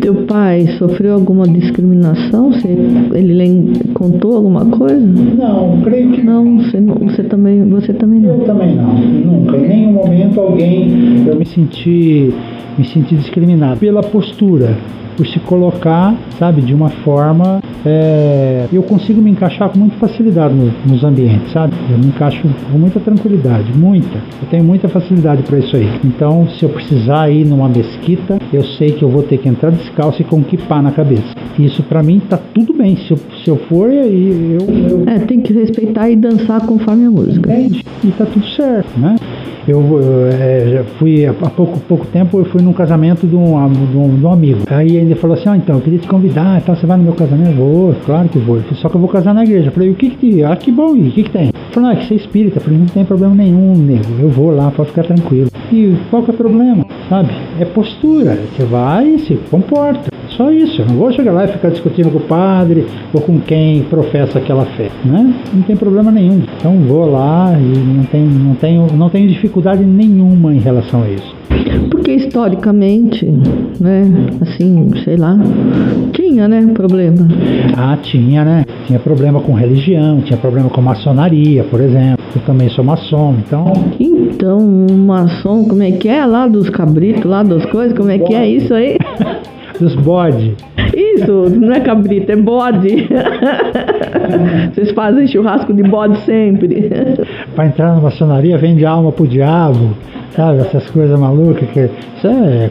Teu 0.00 0.14
pai 0.26 0.66
sofreu 0.78 1.14
alguma 1.14 1.46
discriminação? 1.48 2.52
Você, 2.52 2.68
ele 3.14 3.72
contou 3.94 4.36
alguma 4.36 4.64
coisa? 4.66 5.00
Não, 5.00 5.80
creio 5.82 6.10
que 6.12 6.22
Não, 6.22 6.58
você, 6.58 6.80
não, 6.80 6.94
você 6.96 7.22
também, 7.22 7.64
você 7.68 7.92
também 7.92 8.22
Eu 8.24 8.38
não. 8.38 8.44
também 8.44 8.74
não, 8.76 8.94
nunca. 8.94 9.56
Em 9.56 9.68
nenhum 9.68 9.92
momento 9.92 10.40
alguém 10.40 11.24
eu 11.26 11.36
me 11.36 11.46
senti 11.46 12.32
me 12.76 12.84
senti 12.84 13.14
discriminado 13.14 13.78
pela 13.78 14.02
postura, 14.02 14.76
por 15.16 15.26
se 15.26 15.38
colocar, 15.40 16.14
sabe, 16.38 16.62
de 16.62 16.74
uma 16.74 16.88
forma. 16.88 17.60
É, 17.84 18.66
eu 18.72 18.82
consigo 18.82 19.20
me 19.20 19.30
encaixar 19.30 19.68
com 19.68 19.78
muita 19.78 19.96
facilidade 19.96 20.54
no, 20.54 20.72
nos 20.86 21.02
ambientes, 21.04 21.52
sabe? 21.52 21.74
Eu 21.90 21.98
me 21.98 22.06
encaixo 22.06 22.42
com 22.70 22.78
muita 22.78 23.00
tranquilidade, 23.00 23.72
muita. 23.76 24.18
Eu 24.40 24.48
tenho 24.50 24.64
muita 24.64 24.88
facilidade 24.88 25.42
para 25.42 25.58
isso 25.58 25.76
aí. 25.76 25.88
Então, 26.04 26.48
se 26.50 26.64
eu 26.64 26.68
precisar 26.68 27.30
ir 27.30 27.44
numa 27.44 27.68
mesquita, 27.68 28.38
eu 28.52 28.62
sei 28.62 28.92
que 28.92 29.02
eu 29.02 29.08
vou 29.08 29.22
ter 29.22 29.38
que 29.38 29.48
entrar 29.48 29.70
descalço 29.70 30.22
e 30.22 30.24
com 30.24 30.42
kipá 30.42 30.80
na 30.80 30.92
cabeça. 30.92 31.34
Isso 31.58 31.82
para 31.82 32.02
mim 32.02 32.20
tá 32.20 32.38
tudo 32.54 32.72
bem. 32.72 32.96
Se 32.96 33.10
eu, 33.10 33.18
se 33.44 33.50
eu 33.50 33.56
for, 33.68 33.90
aí 33.90 34.56
eu, 34.58 34.88
eu. 34.88 35.04
É, 35.06 35.18
tem 35.18 35.40
que 35.40 35.52
respeitar 35.52 36.08
e 36.08 36.16
dançar 36.16 36.64
conforme 36.66 37.04
a 37.04 37.10
música. 37.10 37.52
Entende? 37.52 37.84
E 38.04 38.08
tá 38.08 38.24
tudo 38.24 38.46
certo, 38.48 38.98
né? 38.98 39.16
Eu, 39.66 39.82
é, 40.32 40.82
fui 40.98 41.24
há 41.26 41.32
pouco, 41.32 41.78
pouco 41.80 42.06
tempo 42.06 42.38
eu 42.38 42.44
fui 42.46 42.62
num 42.62 42.72
casamento 42.72 43.26
de 43.26 43.36
um, 43.36 43.68
de 43.68 43.96
um, 43.96 44.16
de 44.16 44.24
um 44.24 44.32
amigo. 44.32 44.60
Aí 44.68 44.96
ele 44.96 45.14
falou 45.14 45.36
assim, 45.36 45.48
ah, 45.48 45.56
então, 45.56 45.76
eu 45.76 45.80
queria 45.80 45.98
te 45.98 46.08
convidar, 46.08 46.60
então, 46.60 46.74
você 46.74 46.86
vai 46.86 46.96
no 46.96 47.04
meu 47.04 47.12
casamento? 47.12 47.56
Vou, 47.56 47.94
claro 48.04 48.28
que 48.28 48.38
vou. 48.38 48.60
Só 48.74 48.88
que 48.88 48.96
eu 48.96 49.00
vou 49.00 49.08
casar 49.08 49.34
na 49.34 49.44
igreja. 49.44 49.68
Eu 49.68 49.72
falei, 49.72 49.90
o 49.90 49.94
que 49.94 50.10
que, 50.10 50.42
ah, 50.42 50.56
que 50.56 50.72
bom, 50.72 50.96
e 50.96 51.08
o 51.08 51.12
que 51.12 51.22
que 51.22 51.30
tem? 51.30 51.50
Falou, 51.70 51.90
ah, 51.90 51.96
que 51.96 52.06
você 52.06 52.14
é 52.14 52.16
espírita. 52.16 52.58
Eu 52.58 52.62
falei, 52.62 52.78
não 52.78 52.86
tem 52.86 53.04
problema 53.04 53.34
nenhum, 53.34 53.74
nego, 53.76 54.20
eu 54.20 54.28
vou 54.28 54.54
lá, 54.54 54.70
pode 54.70 54.90
ficar 54.90 55.04
tranquilo. 55.04 55.48
E 55.72 55.96
qual 56.10 56.22
que 56.22 56.30
é 56.30 56.34
o 56.34 56.36
problema, 56.36 56.84
sabe? 57.08 57.30
É 57.58 57.64
postura, 57.64 58.38
você 58.54 58.64
vai 58.64 59.06
e 59.06 59.18
se 59.20 59.34
comporta. 59.50 60.10
Só 60.36 60.50
isso, 60.50 60.80
eu 60.80 60.86
não 60.86 60.94
vou 60.96 61.12
chegar 61.12 61.32
lá 61.32 61.44
e 61.44 61.48
ficar 61.48 61.70
discutindo 61.70 62.10
com 62.10 62.18
o 62.18 62.22
padre 62.22 62.86
ou 63.12 63.20
com 63.20 63.38
quem 63.40 63.82
professa 63.84 64.38
aquela 64.38 64.64
fé, 64.64 64.88
né? 65.04 65.34
Não 65.52 65.62
tem 65.62 65.76
problema 65.76 66.10
nenhum. 66.10 66.42
Então 66.56 66.74
vou 66.80 67.10
lá 67.10 67.52
e 67.58 67.78
não 67.78 68.04
tenho, 68.04 68.30
não 68.30 68.54
tenho, 68.54 68.86
não 68.96 69.10
tenho 69.10 69.28
dificuldade 69.28 69.84
nenhuma 69.84 70.54
em 70.54 70.58
relação 70.58 71.02
a 71.02 71.08
isso. 71.08 71.34
Porque 71.90 72.12
historicamente, 72.12 73.26
né, 73.80 74.04
assim, 74.40 74.90
sei 75.04 75.16
lá, 75.16 75.38
tinha, 76.12 76.48
né, 76.48 76.66
problema. 76.74 77.28
Ah, 77.76 77.96
tinha, 78.02 78.44
né? 78.44 78.64
Tinha 78.86 78.98
problema 78.98 79.40
com 79.40 79.52
religião, 79.52 80.20
tinha 80.22 80.38
problema 80.38 80.68
com 80.70 80.80
maçonaria, 80.80 81.62
por 81.64 81.80
exemplo. 81.80 82.24
Eu 82.34 82.42
também 82.42 82.68
sou 82.70 82.82
maçom, 82.82 83.36
então. 83.38 83.72
Então, 84.00 84.60
maçom, 84.60 85.64
como 85.64 85.82
é 85.82 85.92
que 85.92 86.08
é 86.08 86.24
lá 86.24 86.48
dos 86.48 86.70
cabritos, 86.70 87.24
lá 87.24 87.42
das 87.42 87.64
coisas, 87.66 87.96
como 87.96 88.10
é 88.10 88.18
que 88.18 88.34
é 88.34 88.48
isso 88.48 88.72
aí? 88.72 88.96
dos 89.78 89.94
bode. 89.96 90.54
Isso, 90.94 91.48
não 91.50 91.72
é 91.72 91.80
cabrito, 91.80 92.30
é 92.30 92.36
bode. 92.36 93.08
Vocês 94.72 94.90
fazem 94.92 95.26
churrasco 95.26 95.72
de 95.72 95.82
bode 95.82 96.18
sempre. 96.20 96.90
Para 97.54 97.66
entrar 97.66 97.94
na 97.94 98.00
maçonaria, 98.00 98.58
vende 98.58 98.84
alma 98.84 99.10
pro 99.10 99.26
diabo, 99.26 99.90
sabe? 100.36 100.60
Essas 100.60 100.88
coisas 100.90 101.18
malucas. 101.18 101.68
Que... 101.70 101.88
Isso 102.16 102.26
é 102.26 102.70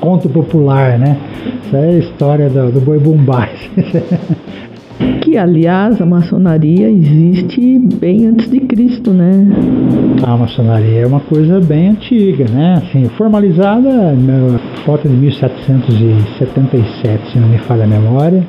conto 0.00 0.28
popular, 0.28 0.98
né? 0.98 1.16
Isso 1.64 1.76
é 1.76 1.98
história 1.98 2.48
do, 2.48 2.70
do 2.72 2.80
boi 2.80 2.98
bumbá. 2.98 3.48
Que, 5.36 5.40
aliás, 5.40 6.00
a 6.00 6.06
maçonaria 6.06 6.90
existe 6.90 7.78
bem 8.00 8.24
antes 8.24 8.50
de 8.50 8.58
Cristo, 8.60 9.10
né? 9.10 9.46
A 10.22 10.34
maçonaria 10.34 11.00
é 11.00 11.06
uma 11.06 11.20
coisa 11.20 11.60
bem 11.60 11.90
antiga, 11.90 12.46
né? 12.50 12.76
Assim, 12.78 13.04
formalizada 13.18 14.16
volta 14.86 15.06
de 15.06 15.14
1777, 15.14 17.32
se 17.32 17.38
não 17.38 17.48
me 17.48 17.58
falha 17.58 17.84
a 17.84 17.86
memória. 17.86 18.42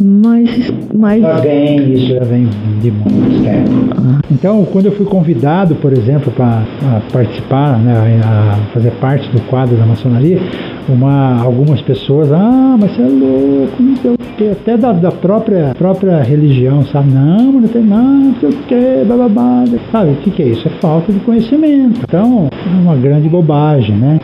Mas, 0.00 0.74
mas... 0.92 1.22
Já 1.22 1.36
vem, 1.36 1.92
isso 1.92 2.08
já 2.08 2.24
vem 2.24 2.48
de 2.82 2.90
muito 2.90 3.44
tempo. 3.44 3.70
Ah. 3.96 4.18
Então, 4.28 4.66
quando 4.72 4.86
eu 4.86 4.92
fui 4.92 5.06
convidado, 5.06 5.76
por 5.76 5.92
exemplo, 5.92 6.32
para 6.32 6.64
participar, 7.12 7.78
né, 7.78 8.20
a 8.24 8.56
fazer 8.74 8.90
parte 9.00 9.30
do 9.30 9.40
quadro 9.42 9.76
da 9.76 9.86
maçonaria, 9.86 10.40
uma, 10.88 11.42
algumas 11.42 11.80
pessoas, 11.82 12.30
ah, 12.32 12.76
mas 12.78 12.92
você 12.92 13.02
é 13.02 13.06
louco, 13.06 13.82
não 13.82 13.96
sei 13.96 14.10
o 14.12 14.18
quê, 14.36 14.50
até 14.52 14.76
da, 14.76 14.92
da 14.92 15.10
própria, 15.10 15.74
própria 15.76 16.22
religião, 16.22 16.84
sabe? 16.86 17.12
Não, 17.12 17.52
não 17.52 17.68
tem 17.68 17.82
nada, 17.82 18.04
não 18.04 18.34
sei 18.40 18.48
o 18.50 18.52
quê, 18.68 19.04
bababá, 19.06 19.64
sabe? 19.90 20.12
O 20.12 20.16
que, 20.16 20.30
que 20.30 20.42
é 20.42 20.46
isso? 20.48 20.68
É 20.68 20.70
falta 20.80 21.12
de 21.12 21.20
conhecimento. 21.20 22.00
Então, 22.02 22.48
é 22.52 22.80
uma 22.80 22.96
grande 22.96 23.28
bobagem, 23.28 23.96
né? 23.96 24.20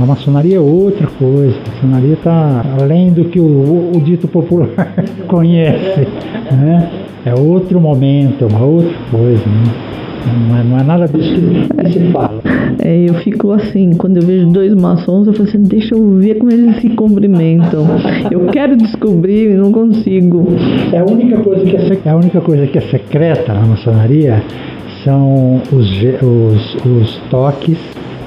A 0.00 0.06
maçonaria 0.06 0.56
é 0.56 0.60
outra 0.60 1.06
coisa, 1.18 1.56
a 1.66 1.74
maçonaria 1.74 2.14
está 2.14 2.64
além 2.80 3.10
do 3.10 3.24
que 3.24 3.40
o, 3.40 3.92
o, 3.94 4.00
dito 4.00 4.28
popular 4.28 4.68
conhece, 5.26 6.06
né? 6.52 6.90
É 7.24 7.34
outro 7.34 7.80
momento, 7.80 8.44
é 8.44 8.46
uma 8.46 8.64
outra 8.64 8.94
coisa, 9.10 9.44
né? 9.44 9.98
Não 10.28 10.56
é, 10.56 10.64
não 10.64 10.78
é 10.78 10.82
nada 10.82 11.08
disso 11.08 11.40
que 11.76 11.92
se 11.92 12.12
fala. 12.12 12.40
É, 12.80 13.08
eu 13.08 13.14
fico 13.14 13.52
assim, 13.52 13.92
quando 13.94 14.18
eu 14.18 14.22
vejo 14.22 14.46
dois 14.48 14.74
maçons, 14.74 15.26
eu 15.26 15.32
falo 15.32 15.48
assim, 15.48 15.62
deixa 15.62 15.94
eu 15.94 16.18
ver 16.18 16.38
como 16.38 16.52
eles 16.52 16.80
se 16.80 16.90
cumprimentam. 16.90 17.86
Eu 18.30 18.46
quero 18.46 18.76
descobrir 18.76 19.52
e 19.52 19.54
não 19.54 19.72
consigo. 19.72 20.46
É 20.92 20.98
a 20.98 21.04
única 21.04 21.38
coisa 21.38 21.64
que 21.64 21.76
é, 21.76 21.98
é 22.04 22.10
a 22.10 22.16
única 22.16 22.40
coisa 22.40 22.66
que 22.66 22.78
é 22.78 22.80
secreta 22.82 23.52
na 23.52 23.62
maçonaria 23.62 24.42
são 25.04 25.60
os, 25.72 25.90
os, 26.22 26.74
os 26.84 27.16
toques 27.30 27.78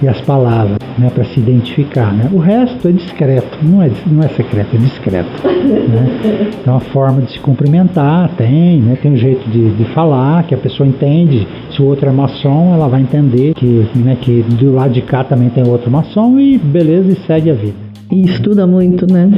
e 0.01 0.07
as 0.07 0.19
palavras, 0.21 0.77
né, 0.97 1.09
para 1.13 1.23
se 1.25 1.39
identificar. 1.39 2.11
Né? 2.13 2.29
O 2.31 2.39
resto 2.39 2.87
é 2.87 2.91
discreto, 2.91 3.57
não 3.61 3.81
é, 3.81 3.91
não 4.07 4.23
é 4.23 4.29
secreto, 4.29 4.75
é 4.75 4.79
discreto. 4.79 5.29
Né? 5.47 6.49
Então 6.61 6.75
a 6.75 6.79
forma 6.79 7.21
de 7.21 7.31
se 7.31 7.39
cumprimentar 7.39 8.29
tem, 8.35 8.81
né, 8.81 8.97
tem 9.01 9.11
um 9.11 9.17
jeito 9.17 9.47
de, 9.49 9.71
de 9.71 9.85
falar 9.93 10.43
que 10.43 10.55
a 10.55 10.57
pessoa 10.57 10.87
entende. 10.87 11.47
Se 11.71 11.81
o 11.81 11.85
outro 11.85 12.09
é 12.09 12.11
maçom, 12.11 12.73
ela 12.73 12.87
vai 12.87 13.01
entender 13.01 13.53
que, 13.53 13.87
né, 13.95 14.17
que 14.19 14.41
do 14.41 14.73
lado 14.73 14.93
de 14.93 15.01
cá 15.01 15.23
também 15.23 15.49
tem 15.49 15.65
outro 15.67 15.91
maçom 15.91 16.39
e 16.39 16.57
beleza, 16.57 17.11
e 17.11 17.15
segue 17.27 17.51
a 17.51 17.53
vida. 17.53 17.91
E 18.11 18.25
estuda 18.25 18.67
muito, 18.67 19.07
né? 19.09 19.29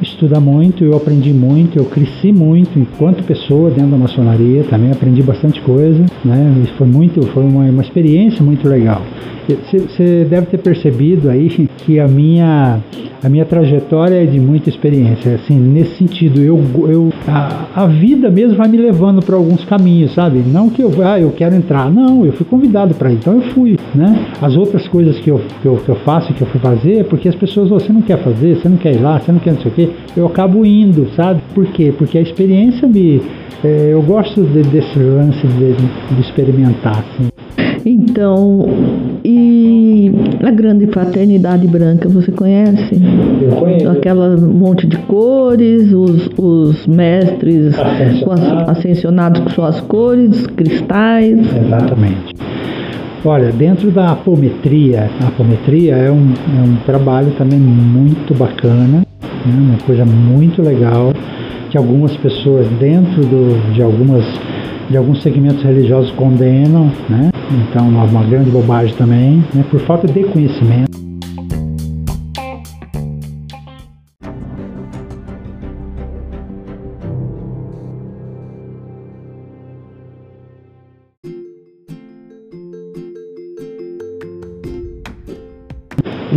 Estuda 0.00 0.40
muito, 0.40 0.82
eu 0.82 0.96
aprendi 0.96 1.30
muito, 1.30 1.78
eu 1.78 1.84
cresci 1.84 2.32
muito 2.32 2.78
enquanto 2.78 3.22
pessoa 3.22 3.68
dentro 3.68 3.90
da 3.90 3.98
maçonaria, 3.98 4.64
também 4.64 4.90
aprendi 4.90 5.22
bastante 5.22 5.60
coisa, 5.60 6.06
né? 6.24 6.64
Foi 6.78 6.86
muito, 6.86 7.20
foi 7.28 7.44
uma, 7.44 7.64
uma 7.64 7.82
experiência 7.82 8.42
muito 8.42 8.66
legal. 8.66 9.02
Você 9.48 10.26
deve 10.28 10.46
ter 10.46 10.58
percebido 10.58 11.28
aí 11.28 11.68
que 11.78 12.00
a 12.00 12.08
minha, 12.08 12.80
a 13.22 13.28
minha 13.28 13.44
trajetória 13.44 14.22
é 14.22 14.26
de 14.26 14.40
muita 14.40 14.68
experiência. 14.68 15.34
Assim, 15.34 15.58
nesse 15.58 15.96
sentido, 15.96 16.40
eu, 16.40 16.62
eu, 16.88 17.12
a, 17.28 17.66
a 17.74 17.86
vida 17.86 18.30
mesmo 18.30 18.56
vai 18.56 18.68
me 18.68 18.76
levando 18.76 19.24
para 19.24 19.36
alguns 19.36 19.64
caminhos, 19.64 20.14
sabe? 20.14 20.38
Não 20.38 20.70
que 20.70 20.82
eu, 20.82 20.92
ah, 21.04 21.20
eu 21.20 21.30
quero 21.30 21.54
entrar. 21.54 21.90
Não, 21.90 22.24
eu 22.24 22.32
fui 22.32 22.46
convidado 22.46 22.94
para 22.94 23.10
ir, 23.10 23.16
então 23.16 23.34
eu 23.34 23.42
fui, 23.52 23.78
né? 23.94 24.26
As 24.40 24.56
outras 24.56 24.88
coisas 24.88 25.18
que 25.18 25.30
eu, 25.30 25.40
que 25.60 25.66
eu, 25.66 25.76
que 25.76 25.88
eu 25.88 25.96
faço 25.96 26.32
que 26.32 26.42
eu 26.42 26.46
fui 26.48 26.60
fazer, 26.60 27.00
é 27.00 27.04
porque 27.04 27.28
as 27.28 27.34
pessoas, 27.34 27.68
você 27.68 27.92
não 27.92 28.02
quer 28.02 28.18
fazer, 28.22 28.56
você 28.56 28.68
não 28.68 28.76
quer 28.76 28.94
ir 28.94 29.00
lá, 29.00 29.18
você 29.18 29.32
não 29.32 29.38
quer 29.38 29.52
não 29.52 29.60
sei 29.60 29.70
o 29.70 29.74
quê, 29.74 29.90
eu 30.16 30.26
acabo 30.26 30.64
indo, 30.64 31.08
sabe? 31.14 31.40
Por 31.54 31.66
quê? 31.66 31.92
Porque 31.96 32.18
a 32.18 32.22
experiência 32.22 32.88
me. 32.88 33.20
É, 33.62 33.90
eu 33.92 34.02
gosto 34.02 34.42
de, 34.42 34.62
desse 34.62 34.98
lance 34.98 35.46
de, 35.46 36.14
de 36.14 36.20
experimentar, 36.20 36.98
assim. 36.98 37.28
Então, 37.86 38.66
e 39.24 40.12
a 40.42 40.50
grande 40.50 40.86
fraternidade 40.88 41.66
branca, 41.66 42.08
você 42.08 42.30
conhece? 42.30 43.00
Eu 43.40 43.56
conheço. 43.56 43.88
Aquela 43.88 44.36
monte 44.36 44.86
de 44.86 44.98
cores, 44.98 45.92
os, 45.92 46.28
os 46.36 46.86
mestres 46.86 47.74
com 48.22 48.32
as, 48.32 48.68
ascensionados 48.68 49.40
com 49.40 49.48
suas 49.50 49.80
cores, 49.80 50.46
cristais. 50.48 51.38
Exatamente. 51.56 52.34
Olha, 53.24 53.50
dentro 53.50 53.90
da 53.90 54.12
apometria, 54.12 55.08
a 55.22 55.28
apometria 55.28 55.94
é 55.94 56.10
um, 56.10 56.30
é 56.58 56.62
um 56.62 56.76
trabalho 56.84 57.32
também 57.38 57.58
muito 57.58 58.34
bacana, 58.34 58.86
né? 58.86 59.02
uma 59.46 59.78
coisa 59.86 60.04
muito 60.04 60.60
legal, 60.60 61.14
que 61.70 61.78
algumas 61.78 62.14
pessoas 62.18 62.66
dentro 62.78 63.22
do, 63.22 63.72
de 63.72 63.82
algumas 63.82 64.24
de 64.88 64.96
alguns 64.96 65.22
segmentos 65.22 65.62
religiosos 65.62 66.10
condenam, 66.12 66.90
né? 67.08 67.30
Então, 67.70 67.88
uma, 67.88 68.24
grande 68.24 68.50
bobagem 68.50 68.94
também, 68.96 69.44
né? 69.54 69.64
Por 69.70 69.80
falta 69.80 70.06
de 70.06 70.24
conhecimento. 70.24 70.92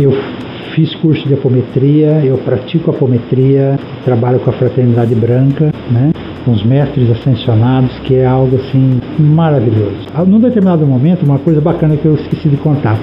Eu 0.00 0.12
fiz 0.76 0.94
curso 0.96 1.26
de 1.26 1.34
apometria, 1.34 2.24
eu 2.24 2.38
pratico 2.38 2.92
apometria, 2.92 3.76
trabalho 4.04 4.38
com 4.38 4.50
a 4.50 4.52
fraternidade 4.52 5.12
branca, 5.12 5.72
né? 5.90 6.12
Com 6.44 6.52
os 6.52 6.64
mestres 6.64 7.10
ascensionados, 7.10 7.90
que 8.00 8.14
é 8.14 8.26
algo 8.26 8.56
assim 8.56 9.00
maravilhoso. 9.18 10.06
Ah, 10.14 10.24
num 10.24 10.40
determinado 10.40 10.86
momento, 10.86 11.24
uma 11.24 11.38
coisa 11.38 11.60
bacana 11.60 11.96
que 11.96 12.06
eu 12.06 12.14
esqueci 12.14 12.48
de 12.48 12.56
contar. 12.56 12.98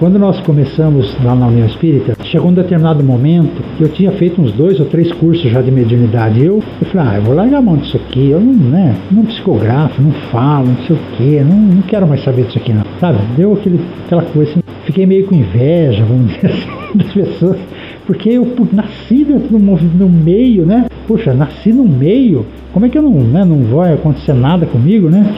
Quando 0.00 0.18
nós 0.18 0.40
começamos 0.40 1.14
lá 1.22 1.34
na 1.34 1.46
União 1.48 1.66
Espírita, 1.66 2.16
chegou 2.24 2.50
um 2.50 2.54
determinado 2.54 3.04
momento, 3.04 3.62
eu 3.78 3.86
tinha 3.86 4.10
feito 4.12 4.40
uns 4.40 4.50
dois 4.50 4.80
ou 4.80 4.86
três 4.86 5.12
cursos 5.12 5.50
já 5.50 5.60
de 5.60 5.70
mediunidade. 5.70 6.42
Eu, 6.42 6.62
eu 6.80 6.88
falei, 6.88 7.06
ah, 7.06 7.16
eu 7.16 7.22
vou 7.22 7.34
largar 7.34 7.58
a 7.58 7.60
mão 7.60 7.76
disso 7.76 7.98
aqui, 7.98 8.30
eu 8.30 8.40
não, 8.40 8.54
né, 8.54 8.96
não 9.10 9.26
psicografo, 9.26 10.00
não 10.00 10.12
falo, 10.32 10.68
não 10.68 10.86
sei 10.86 10.96
o 10.96 10.98
quê, 11.18 11.44
não, 11.46 11.54
não 11.54 11.82
quero 11.82 12.06
mais 12.06 12.24
saber 12.24 12.44
disso 12.44 12.56
aqui 12.56 12.72
não. 12.72 12.82
Sabe? 12.98 13.18
Deu 13.36 13.52
aquele, 13.52 13.78
aquela 14.06 14.22
coisa 14.22 14.52
assim, 14.52 14.60
fiquei 14.84 15.04
meio 15.04 15.26
com 15.26 15.34
inveja, 15.34 16.02
vamos 16.02 16.32
dizer 16.32 16.46
assim, 16.46 16.96
das 16.96 17.12
pessoas, 17.12 17.58
porque 18.10 18.30
eu 18.30 18.44
nasci 18.72 19.24
no, 19.24 19.38
no 19.60 20.08
meio, 20.08 20.66
né? 20.66 20.86
Puxa, 21.06 21.32
nasci 21.32 21.72
no 21.72 21.84
meio, 21.84 22.44
como 22.72 22.84
é 22.84 22.88
que 22.88 22.98
eu 22.98 23.02
não, 23.02 23.12
né, 23.12 23.44
não 23.44 23.62
vai 23.66 23.94
acontecer 23.94 24.32
nada 24.32 24.66
comigo, 24.66 25.08
né? 25.08 25.32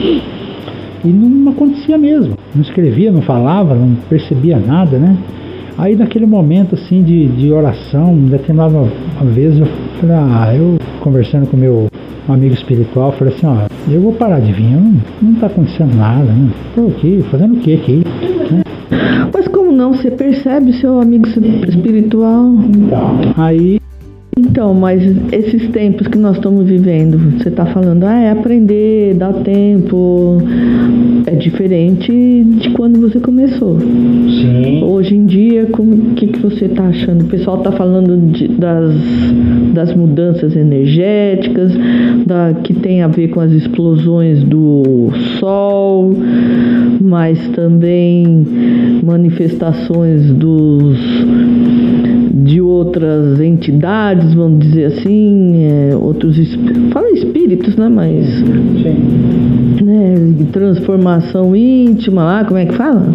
E 1.05 1.07
não 1.07 1.51
acontecia 1.51 1.99
mesmo. 1.99 2.33
Não 2.55 2.63
escrevia, 2.63 3.11
não 3.11 3.21
falava, 3.21 3.75
não 3.75 3.93
percebia 4.09 4.57
nada, 4.57 4.97
né? 4.97 5.15
Aí 5.77 5.95
naquele 5.95 6.25
momento 6.25 6.73
assim 6.73 7.03
de, 7.03 7.27
de 7.27 7.51
oração, 7.51 8.15
determinada 8.15 8.87
vez 9.21 9.59
eu 9.59 9.67
falei, 10.01 10.15
ah, 10.15 10.55
eu 10.57 10.79
conversando 11.01 11.45
com 11.45 11.55
meu 11.55 11.89
amigo 12.27 12.55
espiritual, 12.55 13.11
falei 13.11 13.35
assim, 13.35 13.45
ó, 13.45 13.67
eu 13.87 14.01
vou 14.01 14.13
parar 14.13 14.39
de 14.39 14.51
vir, 14.51 14.71
não, 14.71 14.95
não 15.21 15.35
tá 15.35 15.45
acontecendo 15.45 15.93
nada, 15.95 16.23
né? 16.23 16.49
Tô 16.73 16.87
aqui, 16.87 17.23
fazendo 17.29 17.53
o 17.53 17.57
que 17.57 17.75
aqui? 17.75 18.03
Né? 18.49 18.62
Mas 19.31 19.47
como 19.47 19.71
não? 19.71 19.93
Você 19.93 20.09
percebe 20.09 20.73
seu 20.73 20.99
amigo 20.99 21.27
espiritual? 21.27 22.45
Então, 22.75 23.33
aí 23.37 23.82
então, 24.53 24.71
mas 24.71 25.01
esses 25.31 25.67
tempos 25.69 26.05
que 26.05 26.17
nós 26.19 26.35
estamos 26.35 26.69
vivendo, 26.69 27.17
você 27.39 27.49
está 27.49 27.65
falando, 27.65 28.03
ah, 28.03 28.19
é 28.19 28.29
aprender, 28.29 29.15
dá 29.15 29.33
tempo. 29.33 30.37
É 31.25 31.31
diferente 31.31 32.11
de 32.11 32.69
quando 32.69 33.01
você 33.01 33.19
começou. 33.19 33.79
Sim. 33.79 34.83
Hoje 34.83 35.15
em 35.15 35.25
dia, 35.25 35.67
o 35.67 36.13
que, 36.13 36.27
que 36.27 36.39
você 36.39 36.65
está 36.65 36.83
achando? 36.83 37.23
O 37.23 37.27
pessoal 37.29 37.57
está 37.57 37.71
falando 37.71 38.31
de, 38.31 38.47
das, 38.49 38.93
das 39.73 39.95
mudanças 39.95 40.55
energéticas, 40.55 41.71
da, 42.27 42.53
que 42.53 42.75
tem 42.75 43.01
a 43.01 43.07
ver 43.07 43.29
com 43.29 43.39
as 43.39 43.51
explosões 43.51 44.43
do 44.43 45.09
Sol, 45.39 46.15
mas 47.01 47.39
também 47.55 48.45
manifestações 49.01 50.31
dos 50.31 50.99
de 52.33 52.59
outras 52.59 53.39
entidades, 53.39 54.33
vamos 54.33 54.65
dizer 54.65 54.85
assim, 54.85 55.65
é, 55.65 55.95
outros 55.95 56.35
fala 56.91 57.11
espíritos, 57.11 57.75
né? 57.75 57.87
Mas 57.87 58.25
Sim. 58.25 59.83
Né, 59.83 60.47
transformação 60.51 61.55
íntima, 61.55 62.23
lá, 62.23 62.43
como 62.45 62.57
é 62.57 62.65
que 62.65 62.73
fala? 62.73 63.05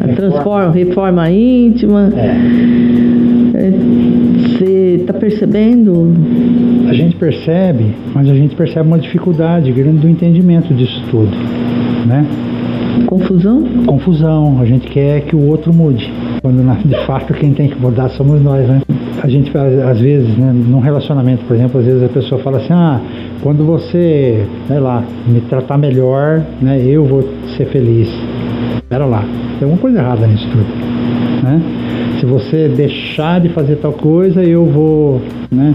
A 0.00 0.08
transforma, 0.14 0.72
reforma 0.72 1.30
íntima. 1.30 2.10
É. 2.16 3.72
Você 4.38 4.98
está 5.00 5.12
percebendo? 5.12 6.14
A 6.88 6.94
gente 6.94 7.16
percebe, 7.16 7.84
mas 8.14 8.28
a 8.28 8.34
gente 8.34 8.54
percebe 8.56 8.86
uma 8.86 8.98
dificuldade 8.98 9.70
grande 9.72 9.98
do 9.98 10.08
entendimento 10.08 10.72
disso 10.72 11.02
tudo, 11.10 11.36
né? 12.06 12.26
Confusão? 13.06 13.62
Confusão. 13.86 14.58
A 14.60 14.64
gente 14.64 14.88
quer 14.88 15.22
que 15.22 15.36
o 15.36 15.46
outro 15.46 15.72
mude 15.72 16.10
quando 16.42 16.60
de 16.84 17.06
fato 17.06 17.32
quem 17.34 17.54
tem 17.54 17.68
que 17.68 17.80
mudar 17.80 18.08
somos 18.10 18.42
nós, 18.42 18.66
né? 18.66 18.82
A 19.22 19.28
gente 19.28 19.56
às 19.56 20.00
vezes, 20.00 20.36
né, 20.36 20.52
num 20.52 20.80
relacionamento, 20.80 21.44
por 21.44 21.54
exemplo, 21.54 21.78
às 21.78 21.86
vezes 21.86 22.02
a 22.02 22.08
pessoa 22.08 22.42
fala 22.42 22.58
assim, 22.58 22.72
ah, 22.72 23.00
quando 23.40 23.64
você, 23.64 24.44
sei 24.66 24.80
lá, 24.80 25.04
me 25.26 25.40
tratar 25.42 25.78
melhor, 25.78 26.42
né, 26.60 26.82
eu 26.84 27.04
vou 27.04 27.22
ser 27.56 27.66
feliz. 27.66 28.08
Espera 28.74 29.04
lá, 29.04 29.20
tem 29.58 29.62
alguma 29.62 29.78
coisa 29.78 30.00
errada 30.00 30.26
nisso 30.26 30.48
tudo, 30.50 31.44
né? 31.44 31.62
Se 32.18 32.26
você 32.26 32.68
deixar 32.68 33.40
de 33.40 33.48
fazer 33.50 33.76
tal 33.76 33.92
coisa, 33.92 34.42
eu 34.42 34.66
vou, 34.66 35.20
né? 35.50 35.74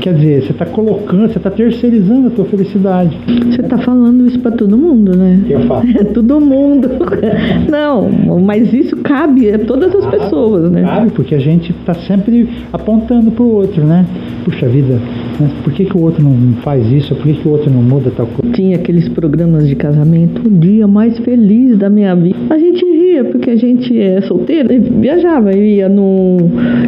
Quer 0.00 0.14
dizer, 0.14 0.42
você 0.42 0.52
está 0.52 0.66
colocando, 0.66 1.28
você 1.28 1.38
está 1.38 1.50
terceirizando 1.50 2.28
a 2.28 2.30
tua 2.30 2.44
felicidade. 2.44 3.16
Você 3.46 3.60
está 3.60 3.78
falando 3.78 4.26
isso 4.26 4.38
para 4.38 4.52
todo 4.52 4.76
mundo, 4.76 5.16
né? 5.16 5.40
Eu 5.48 5.60
faço. 5.60 5.84
É 5.94 6.04
todo 6.04 6.40
mundo. 6.40 6.90
Não, 7.70 8.10
mas 8.40 8.72
isso 8.72 8.96
cabe 8.96 9.52
a 9.52 9.58
todas 9.58 9.94
as 9.94 10.06
pessoas, 10.06 10.70
né? 10.70 10.82
Cabe, 10.82 11.10
porque 11.12 11.34
a 11.34 11.38
gente 11.38 11.70
está 11.70 11.94
sempre 11.94 12.48
apontando 12.72 13.30
para 13.30 13.44
o 13.44 13.54
outro, 13.54 13.84
né? 13.84 14.04
Puxa 14.44 14.66
vida, 14.66 14.94
né? 15.40 15.50
por 15.62 15.72
que, 15.72 15.84
que 15.84 15.96
o 15.96 16.02
outro 16.02 16.22
não 16.22 16.54
faz 16.62 16.86
isso? 16.92 17.14
Por 17.14 17.24
que, 17.24 17.34
que 17.34 17.48
o 17.48 17.52
outro 17.52 17.70
não 17.70 17.82
muda 17.82 18.10
tal 18.14 18.26
coisa? 18.26 18.54
Tinha 18.54 18.76
aqueles 18.76 19.08
programas 19.08 19.66
de 19.66 19.74
casamento, 19.74 20.46
o 20.46 20.50
dia 20.50 20.86
mais 20.86 21.18
feliz 21.18 21.78
da 21.78 21.88
minha 21.88 22.14
vida. 22.14 22.36
A 22.50 22.58
gente 22.58 22.84
ria, 22.84 23.24
porque 23.24 23.50
a 23.50 23.56
gente 23.56 23.98
é 23.98 24.20
solteira 24.22 24.72
e 24.74 24.78
viajava, 24.78 25.54
ia, 25.54 25.88
no, 25.88 26.36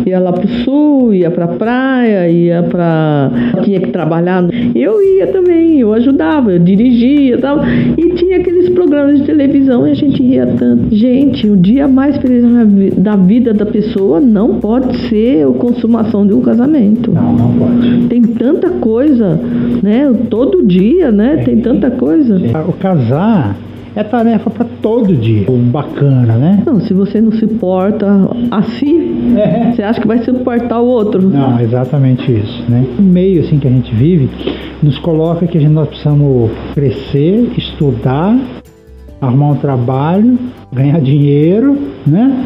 ia 0.05 0.19
lá 0.19 0.33
pro 0.33 0.49
sul, 0.65 1.15
ia 1.15 1.31
pra 1.31 1.49
praia, 1.49 2.26
ia 2.29 2.63
pra. 2.63 3.31
tinha 3.65 3.81
que 3.81 3.91
trabalhar. 3.91 4.45
Eu 4.75 5.03
ia 5.03 5.27
também, 5.29 5.81
eu 5.81 5.93
ajudava, 5.93 6.53
eu 6.53 6.59
dirigia 6.59 7.37
e 7.37 7.39
tal. 7.39 7.61
E 7.97 8.15
tinha 8.15 8.39
aqueles 8.39 8.69
programas 8.71 9.19
de 9.19 9.27
televisão 9.27 9.87
e 9.87 9.91
a 9.91 9.95
gente 9.95 10.23
ria 10.23 10.47
tanto. 10.47 10.95
Gente, 10.95 11.49
o 11.49 11.57
dia 11.57 11.89
mais 11.89 12.17
feliz 12.19 12.45
da 12.97 13.17
vida 13.17 13.53
da 13.53 13.67
pessoa 13.67 14.21
não 14.21 14.61
pode 14.61 14.97
ser 15.09 15.47
a 15.47 15.53
consumação 15.53 16.27
de 16.27 16.35
um 16.35 16.41
casamento. 16.41 17.13
Não, 17.13 17.33
não 17.33 17.53
pode. 17.53 18.07
Tem 18.09 18.23
tanta 18.23 18.71
coisa, 18.71 19.41
né? 19.83 20.13
Todo 20.31 20.67
dia, 20.67 21.11
né? 21.11 21.43
Tem 21.45 21.61
tanta 21.61 21.91
coisa. 21.91 22.41
O 22.69 22.73
casar 22.73 23.57
é 23.97 24.05
tarefa 24.05 24.51
para 24.51 24.67
todo 24.83 25.17
dia. 25.17 25.47
Bacana, 25.49 26.37
né? 26.37 26.63
Não, 26.67 26.81
se 26.81 26.93
você 26.93 27.19
não 27.19 27.33
se 27.33 27.47
porta 27.47 28.07
a 28.51 28.63
si, 28.63 29.35
é. 29.37 29.73
você 29.73 29.83
acha 29.83 30.01
que 30.01 30.07
vai 30.07 30.23
suportar 30.23 30.81
o 30.81 30.87
outro. 30.87 31.23
Não, 31.23 31.59
exatamente 31.59 32.31
isso, 32.31 32.63
né? 32.69 32.85
O 32.99 33.03
meio 33.03 33.41
assim 33.41 33.59
que 33.59 33.67
a 33.67 33.71
gente 33.71 33.95
vive 33.95 34.29
nos 34.83 34.99
coloca 34.99 35.47
que 35.47 35.57
a 35.57 35.61
gente 35.61 35.73
nós 35.73 35.89
precisamos 35.89 36.51
crescer, 36.75 37.51
estudar, 37.57 38.39
arrumar 39.19 39.53
um 39.53 39.57
trabalho, 39.57 40.39
ganhar 40.71 41.01
dinheiro, 41.01 41.79
né? 42.07 42.45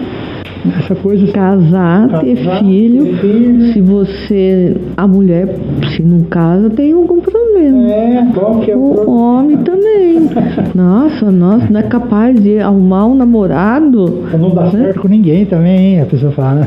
Essa 0.79 0.95
coisa. 0.95 1.27
Casar, 1.33 2.09
casar 2.09 2.21
ter, 2.25 2.37
filho, 2.37 3.05
ter, 3.05 3.17
filho, 3.19 3.73
Se 3.73 3.81
você. 3.81 4.77
A 4.97 5.07
mulher, 5.07 5.57
se 5.97 6.03
não 6.03 6.23
casa, 6.25 6.71
tem 6.71 6.93
algum 6.93 7.21
problema. 7.21 7.91
É, 7.91 8.27
qual 8.35 8.61
que 8.61 8.71
é 8.71 8.77
o, 8.77 8.81
o 8.81 9.19
homem 9.19 9.57
também. 9.59 10.29
nossa, 10.75 11.31
nossa, 11.31 11.67
não 11.71 11.81
é 11.81 11.85
capaz 11.85 12.43
de 12.43 12.59
arrumar 12.59 13.07
um 13.07 13.15
namorado. 13.15 14.25
Não 14.39 14.51
dá 14.51 14.65
né? 14.65 14.71
certo 14.71 15.01
com 15.01 15.09
ninguém 15.09 15.45
também, 15.47 15.95
hein? 15.95 16.03
A 16.03 16.07
pessoa 16.07 16.33
fala. 16.33 16.67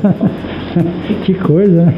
que 1.25 1.33
coisa, 1.33 1.85
né? 1.85 1.93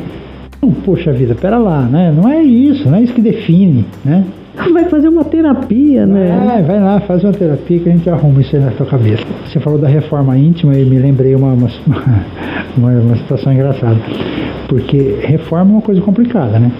Poxa 0.84 1.12
vida, 1.12 1.36
pera 1.36 1.58
lá, 1.58 1.82
né? 1.82 2.12
Não 2.16 2.28
é 2.28 2.42
isso, 2.42 2.90
não 2.90 2.98
é 2.98 3.04
isso 3.04 3.14
que 3.14 3.22
define, 3.22 3.86
né? 4.04 4.26
Vai 4.74 4.86
fazer 4.86 5.10
uma 5.10 5.24
terapia, 5.24 6.06
né? 6.06 6.60
É, 6.60 6.62
vai 6.62 6.80
lá, 6.80 7.00
faz 7.02 7.24
uma 7.24 7.34
terapia 7.34 7.80
que 7.80 7.90
a 7.90 7.92
gente 7.92 8.10
arruma 8.10 8.42
isso 8.42 8.56
aí 8.56 8.62
na 8.62 8.72
tua 8.72 8.86
cabeça. 8.86 9.24
Você 9.46 9.60
falou 9.60 9.78
da 9.80 9.88
reforma 9.88 10.38
íntima 10.38 10.76
e 10.76 10.86
me 10.86 10.98
lembrei 10.98 11.36
uma, 11.36 11.54
uma, 11.54 11.68
uma, 12.78 12.92
uma 12.92 13.16
situação 13.18 13.54
engraçada. 13.54 14.00
Porque 14.68 15.18
reforma 15.22 15.72
é 15.72 15.74
uma 15.76 15.82
coisa 15.82 16.02
complicada, 16.02 16.60
né? 16.60 16.72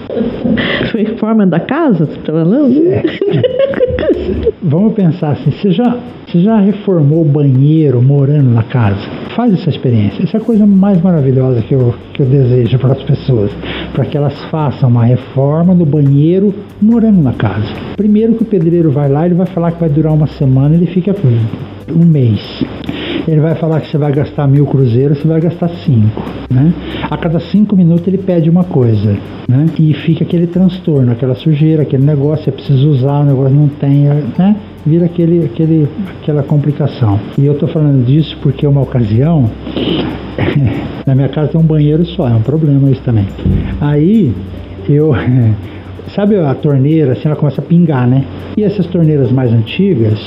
Reforma 0.92 1.46
da 1.46 1.60
casa, 1.60 2.06
você 2.06 2.18
está 2.18 2.32
falando? 2.32 2.86
É. 2.88 3.02
Vamos 4.62 4.94
pensar 4.94 5.32
assim, 5.32 5.50
você 5.50 5.70
já, 5.70 5.96
você 6.26 6.40
já 6.40 6.58
reformou 6.58 7.22
o 7.22 7.24
banheiro 7.24 8.02
morando 8.02 8.50
na 8.50 8.62
casa? 8.62 9.00
Faz 9.34 9.52
essa 9.52 9.70
experiência. 9.70 10.22
Essa 10.22 10.38
é 10.38 10.40
a 10.40 10.44
coisa 10.44 10.66
mais 10.66 11.00
maravilhosa 11.00 11.62
que 11.62 11.74
eu, 11.74 11.94
que 12.12 12.22
eu 12.22 12.26
desejo 12.26 12.78
para 12.78 12.92
as 12.92 13.02
pessoas. 13.02 13.50
Para 13.92 14.04
que 14.04 14.16
elas 14.16 14.34
façam 14.46 14.88
uma 14.88 15.04
reforma 15.04 15.74
do 15.74 15.84
banheiro 15.84 16.54
morando 16.80 17.22
na 17.22 17.32
casa. 17.32 17.66
Primeiro 17.96 18.34
que 18.34 18.42
o 18.42 18.46
pedreiro 18.46 18.90
vai 18.90 19.08
lá, 19.08 19.26
ele 19.26 19.34
vai 19.34 19.46
falar 19.46 19.72
que 19.72 19.80
vai 19.80 19.88
durar 19.88 20.12
uma 20.12 20.26
semana, 20.26 20.74
ele 20.74 20.86
fica 20.86 21.14
um 21.94 22.04
mês. 22.04 22.64
Ele 23.28 23.40
vai 23.40 23.56
falar 23.56 23.80
que 23.80 23.90
você 23.90 23.98
vai 23.98 24.12
gastar 24.12 24.46
mil 24.46 24.66
cruzeiros, 24.66 25.18
você 25.18 25.26
vai 25.26 25.40
gastar 25.40 25.68
cinco. 25.68 26.22
Né? 26.48 26.72
A 27.10 27.16
cada 27.16 27.40
cinco 27.40 27.74
minutos 27.74 28.06
ele 28.06 28.18
pede 28.18 28.48
uma 28.48 28.62
coisa. 28.62 29.16
Né? 29.48 29.66
E 29.78 29.92
fica 29.94 30.22
aquele 30.22 30.46
transtorno, 30.46 31.10
aquela 31.10 31.34
sujeira, 31.34 31.82
aquele 31.82 32.04
negócio, 32.04 32.48
é 32.48 32.52
preciso 32.52 32.88
usar, 32.88 33.20
o 33.20 33.24
negócio 33.24 33.54
não 33.54 33.68
tem, 33.68 34.04
né? 34.38 34.56
Vira 34.84 35.06
aquele, 35.06 35.44
aquele, 35.44 35.88
aquela 36.22 36.44
complicação. 36.44 37.18
E 37.36 37.44
eu 37.44 37.54
estou 37.54 37.68
falando 37.68 38.04
disso 38.04 38.36
porque 38.42 38.64
uma 38.66 38.82
ocasião, 38.82 39.50
na 41.04 41.14
minha 41.14 41.28
casa 41.28 41.48
tem 41.48 41.60
um 41.60 41.64
banheiro 41.64 42.06
só, 42.06 42.28
é 42.28 42.34
um 42.34 42.42
problema 42.42 42.88
isso 42.90 43.02
também. 43.02 43.26
Aí 43.80 44.32
eu 44.88 45.12
sabe 46.14 46.36
a 46.36 46.54
torneira, 46.54 47.12
assim, 47.12 47.22
ela 47.26 47.36
começa 47.36 47.60
a 47.60 47.64
pingar, 47.64 48.06
né? 48.06 48.24
E 48.56 48.62
essas 48.62 48.86
torneiras 48.86 49.32
mais 49.32 49.52
antigas, 49.52 50.18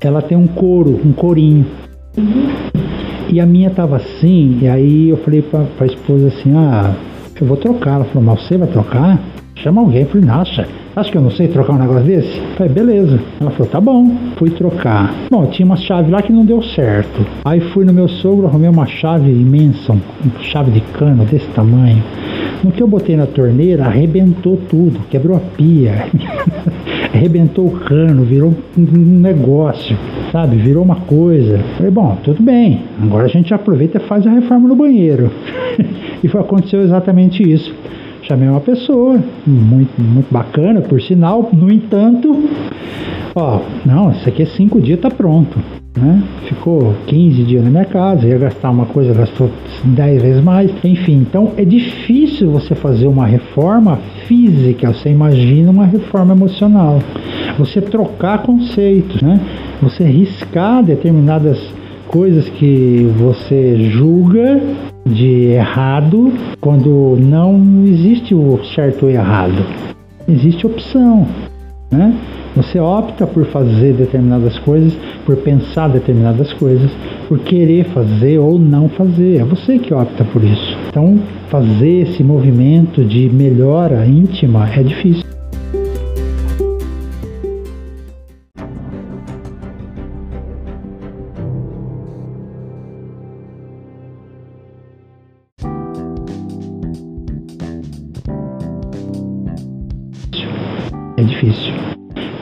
ela 0.00 0.22
tem 0.22 0.36
um 0.36 0.46
couro, 0.46 0.98
um 1.04 1.12
corinho. 1.12 1.66
E 3.28 3.40
a 3.40 3.46
minha 3.46 3.70
tava 3.70 3.96
assim, 3.96 4.58
e 4.60 4.68
aí 4.68 5.08
eu 5.08 5.16
falei 5.18 5.42
pra, 5.42 5.64
pra 5.76 5.86
esposa 5.86 6.28
assim, 6.28 6.54
ah, 6.54 6.94
eu 7.40 7.46
vou 7.46 7.56
trocar. 7.56 7.96
Ela 7.96 8.04
falou, 8.04 8.22
mas 8.22 8.42
você 8.42 8.58
vai 8.58 8.68
trocar? 8.68 9.18
Chama 9.56 9.80
alguém. 9.80 10.02
Eu 10.02 10.08
falei, 10.08 10.26
nossa, 10.26 10.66
Acho 10.94 11.10
que 11.10 11.16
eu 11.16 11.22
não 11.22 11.30
sei 11.30 11.48
trocar 11.48 11.72
um 11.72 11.78
negócio 11.78 12.04
desse? 12.04 12.38
Falei, 12.58 12.70
beleza. 12.70 13.18
Ela 13.40 13.50
falou, 13.52 13.66
tá 13.66 13.80
bom. 13.80 14.14
Fui 14.36 14.50
trocar. 14.50 15.10
Bom, 15.30 15.46
tinha 15.46 15.64
uma 15.64 15.76
chave 15.76 16.10
lá 16.10 16.20
que 16.20 16.30
não 16.30 16.44
deu 16.44 16.62
certo. 16.62 17.24
Aí 17.46 17.60
fui 17.72 17.82
no 17.86 17.94
meu 17.94 18.06
sogro, 18.08 18.46
arrumei 18.46 18.68
uma 18.68 18.84
chave 18.84 19.30
imensa, 19.30 19.92
uma 19.92 20.02
chave 20.42 20.70
de 20.70 20.82
cano 20.92 21.24
desse 21.24 21.46
tamanho. 21.54 22.02
No 22.62 22.70
que 22.70 22.80
eu 22.80 22.86
botei 22.86 23.16
na 23.16 23.26
torneira, 23.26 23.86
arrebentou 23.86 24.56
tudo, 24.68 25.00
quebrou 25.10 25.36
a 25.36 25.40
pia, 25.40 26.06
arrebentou 27.12 27.66
o 27.66 27.80
cano, 27.80 28.22
virou 28.22 28.54
um 28.78 28.82
negócio, 29.20 29.96
sabe? 30.30 30.56
Virou 30.56 30.84
uma 30.84 30.96
coisa. 30.96 31.58
Falei, 31.76 31.90
bom, 31.90 32.16
tudo 32.22 32.40
bem, 32.40 32.82
agora 33.02 33.24
a 33.24 33.28
gente 33.28 33.52
aproveita 33.52 33.98
e 33.98 34.00
faz 34.06 34.24
a 34.28 34.30
reforma 34.30 34.68
no 34.68 34.76
banheiro. 34.76 35.28
e 36.22 36.28
foi, 36.28 36.40
aconteceu 36.40 36.82
exatamente 36.82 37.42
isso. 37.42 37.74
Chamei 38.22 38.48
uma 38.48 38.60
pessoa, 38.60 39.18
muito, 39.44 40.00
muito 40.00 40.32
bacana, 40.32 40.80
por 40.80 41.02
sinal, 41.02 41.50
no 41.52 41.72
entanto, 41.72 42.48
ó, 43.34 43.60
não, 43.84 44.10
isso 44.12 44.28
aqui 44.28 44.42
é 44.42 44.46
cinco 44.46 44.80
dias, 44.80 45.00
tá 45.00 45.10
pronto. 45.10 45.58
Né? 45.96 46.22
Ficou 46.48 46.94
15 47.06 47.42
dias 47.44 47.62
na 47.62 47.70
minha 47.70 47.84
casa, 47.84 48.26
ia 48.26 48.38
gastar 48.38 48.70
uma 48.70 48.86
coisa, 48.86 49.12
gastou 49.12 49.50
10 49.84 50.22
vezes 50.22 50.42
mais. 50.42 50.70
Enfim, 50.82 51.18
então 51.28 51.52
é 51.56 51.64
difícil 51.64 52.50
você 52.50 52.74
fazer 52.74 53.06
uma 53.06 53.26
reforma 53.26 53.98
física, 54.26 54.92
você 54.92 55.10
imagina 55.10 55.70
uma 55.70 55.84
reforma 55.84 56.32
emocional. 56.32 56.98
Você 57.58 57.80
trocar 57.82 58.42
conceitos, 58.42 59.20
né? 59.20 59.38
Você 59.82 60.04
riscar 60.04 60.82
determinadas 60.82 61.58
coisas 62.08 62.48
que 62.48 63.10
você 63.18 63.90
julga 63.90 64.60
de 65.04 65.48
errado 65.52 66.32
quando 66.60 67.18
não 67.20 67.84
existe 67.86 68.34
o 68.34 68.64
certo 68.74 69.04
ou 69.06 69.10
errado. 69.10 69.64
Existe 70.28 70.66
opção, 70.66 71.26
né? 71.92 72.16
Você 72.56 72.78
opta 72.78 73.26
por 73.26 73.46
fazer 73.46 73.94
determinadas 73.94 74.58
coisas, 74.58 74.92
por 75.24 75.36
pensar 75.36 75.88
determinadas 75.88 76.52
coisas, 76.54 76.90
por 77.28 77.38
querer 77.38 77.84
fazer 77.86 78.38
ou 78.38 78.58
não 78.58 78.88
fazer. 78.88 79.40
É 79.40 79.44
você 79.44 79.78
que 79.78 79.94
opta 79.94 80.24
por 80.24 80.42
isso. 80.42 80.76
Então, 80.88 81.18
fazer 81.48 82.02
esse 82.02 82.22
movimento 82.22 83.04
de 83.04 83.30
melhora 83.30 84.06
íntima 84.06 84.68
é 84.74 84.82
difícil. 84.82 85.31
É 101.16 101.22
difícil. 101.22 101.72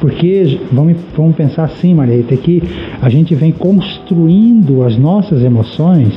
Porque 0.01 0.59
vamos, 0.73 0.97
vamos 1.15 1.37
pensar 1.37 1.65
assim, 1.65 1.95
Marieta, 1.95 2.37
que 2.37 2.63
a 3.03 3.09
gente 3.09 3.35
vem 3.35 3.53
construindo 3.53 4.83
as 4.83 4.97
nossas 4.97 5.43
emoções. 5.43 6.15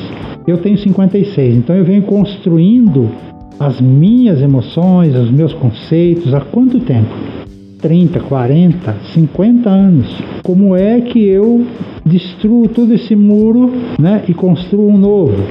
Eu 0.47 0.57
tenho 0.57 0.77
56, 0.77 1.55
então 1.55 1.75
eu 1.75 1.83
venho 1.83 2.03
construindo 2.03 3.09
as 3.59 3.79
minhas 3.79 4.41
emoções, 4.41 5.15
os 5.15 5.31
meus 5.31 5.53
conceitos 5.53 6.33
há 6.33 6.41
quanto 6.41 6.79
tempo? 6.79 7.13
30, 7.81 8.19
40, 8.21 8.95
50 9.13 9.69
anos. 9.69 10.07
Como 10.41 10.75
é 10.75 11.01
que 11.01 11.21
eu 11.25 11.65
destruo 12.05 12.69
todo 12.69 12.93
esse 12.93 13.15
muro 13.15 13.71
né, 13.99 14.23
e 14.27 14.33
construo 14.33 14.89
um 14.89 14.97
novo? 14.97 15.43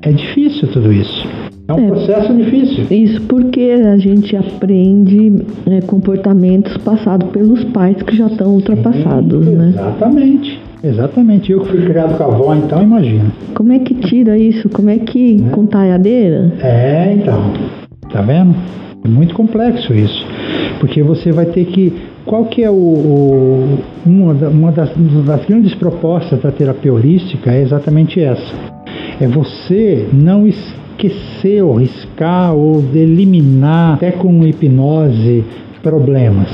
É 0.00 0.12
difícil 0.12 0.68
tudo 0.68 0.92
isso. 0.92 1.26
É 1.66 1.72
um 1.72 1.86
é, 1.86 1.86
processo 1.86 2.34
difícil. 2.34 2.84
Isso 2.90 3.22
porque 3.22 3.82
a 3.86 3.96
gente 3.96 4.36
aprende 4.36 5.32
é, 5.66 5.80
comportamentos 5.80 6.76
passados 6.78 7.30
pelos 7.30 7.64
pais 7.64 7.96
que 8.02 8.16
já 8.16 8.26
estão 8.26 8.54
ultrapassados, 8.54 9.44
Sim, 9.46 9.52
né? 9.52 9.68
Exatamente. 9.70 10.60
Exatamente. 10.82 11.50
Eu 11.50 11.60
que 11.60 11.68
fui 11.70 11.86
criado 11.86 12.18
com 12.18 12.22
a 12.22 12.26
avó, 12.26 12.54
então 12.54 12.82
imagina. 12.82 13.32
Como 13.54 13.72
é 13.72 13.78
que 13.78 13.94
tira 13.94 14.36
isso? 14.36 14.68
Como 14.68 14.90
é 14.90 14.98
que 14.98 15.42
é. 15.42 15.50
com 15.50 15.64
taiadeira? 15.64 16.52
É, 16.60 17.14
então. 17.14 17.42
Tá 18.12 18.20
vendo? 18.20 18.54
É 19.02 19.08
muito 19.08 19.34
complexo 19.34 19.94
isso. 19.94 20.26
Porque 20.80 21.02
você 21.02 21.32
vai 21.32 21.46
ter 21.46 21.64
que. 21.64 21.94
Qual 22.26 22.46
que 22.46 22.62
é 22.64 22.70
o, 22.70 22.74
o 22.74 23.78
uma, 24.06 24.32
uma 24.48 24.72
das, 24.72 24.90
das 25.26 25.44
grandes 25.44 25.74
propostas 25.74 26.40
da 26.40 26.50
terapia 26.50 26.92
holística 26.92 27.52
é 27.52 27.60
exatamente 27.60 28.20
essa. 28.20 28.54
É 29.20 29.26
você 29.26 30.08
não 30.12 30.46
esquecer 30.46 31.62
ou 31.62 31.74
riscar 31.74 32.54
ou 32.54 32.82
eliminar, 32.94 33.94
até 33.94 34.10
com 34.10 34.44
hipnose, 34.46 35.44
problemas. 35.82 36.48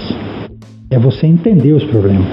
É 0.90 0.98
você 0.98 1.26
entender 1.26 1.72
os 1.72 1.85
problemas. 1.85 2.26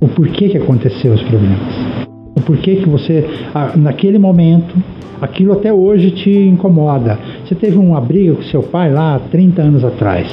O 0.00 0.08
porquê 0.08 0.48
que 0.48 0.58
aconteceu 0.58 1.12
os 1.12 1.22
problemas. 1.22 2.07
O 2.38 2.40
porquê 2.40 2.76
que 2.76 2.88
você, 2.88 3.28
naquele 3.74 4.16
momento, 4.16 4.72
aquilo 5.20 5.52
até 5.52 5.72
hoje 5.72 6.12
te 6.12 6.30
incomoda. 6.30 7.18
Você 7.44 7.56
teve 7.56 7.76
uma 7.76 8.00
briga 8.00 8.34
com 8.34 8.42
seu 8.42 8.62
pai 8.62 8.92
lá 8.92 9.20
30 9.28 9.60
anos 9.60 9.84
atrás. 9.84 10.28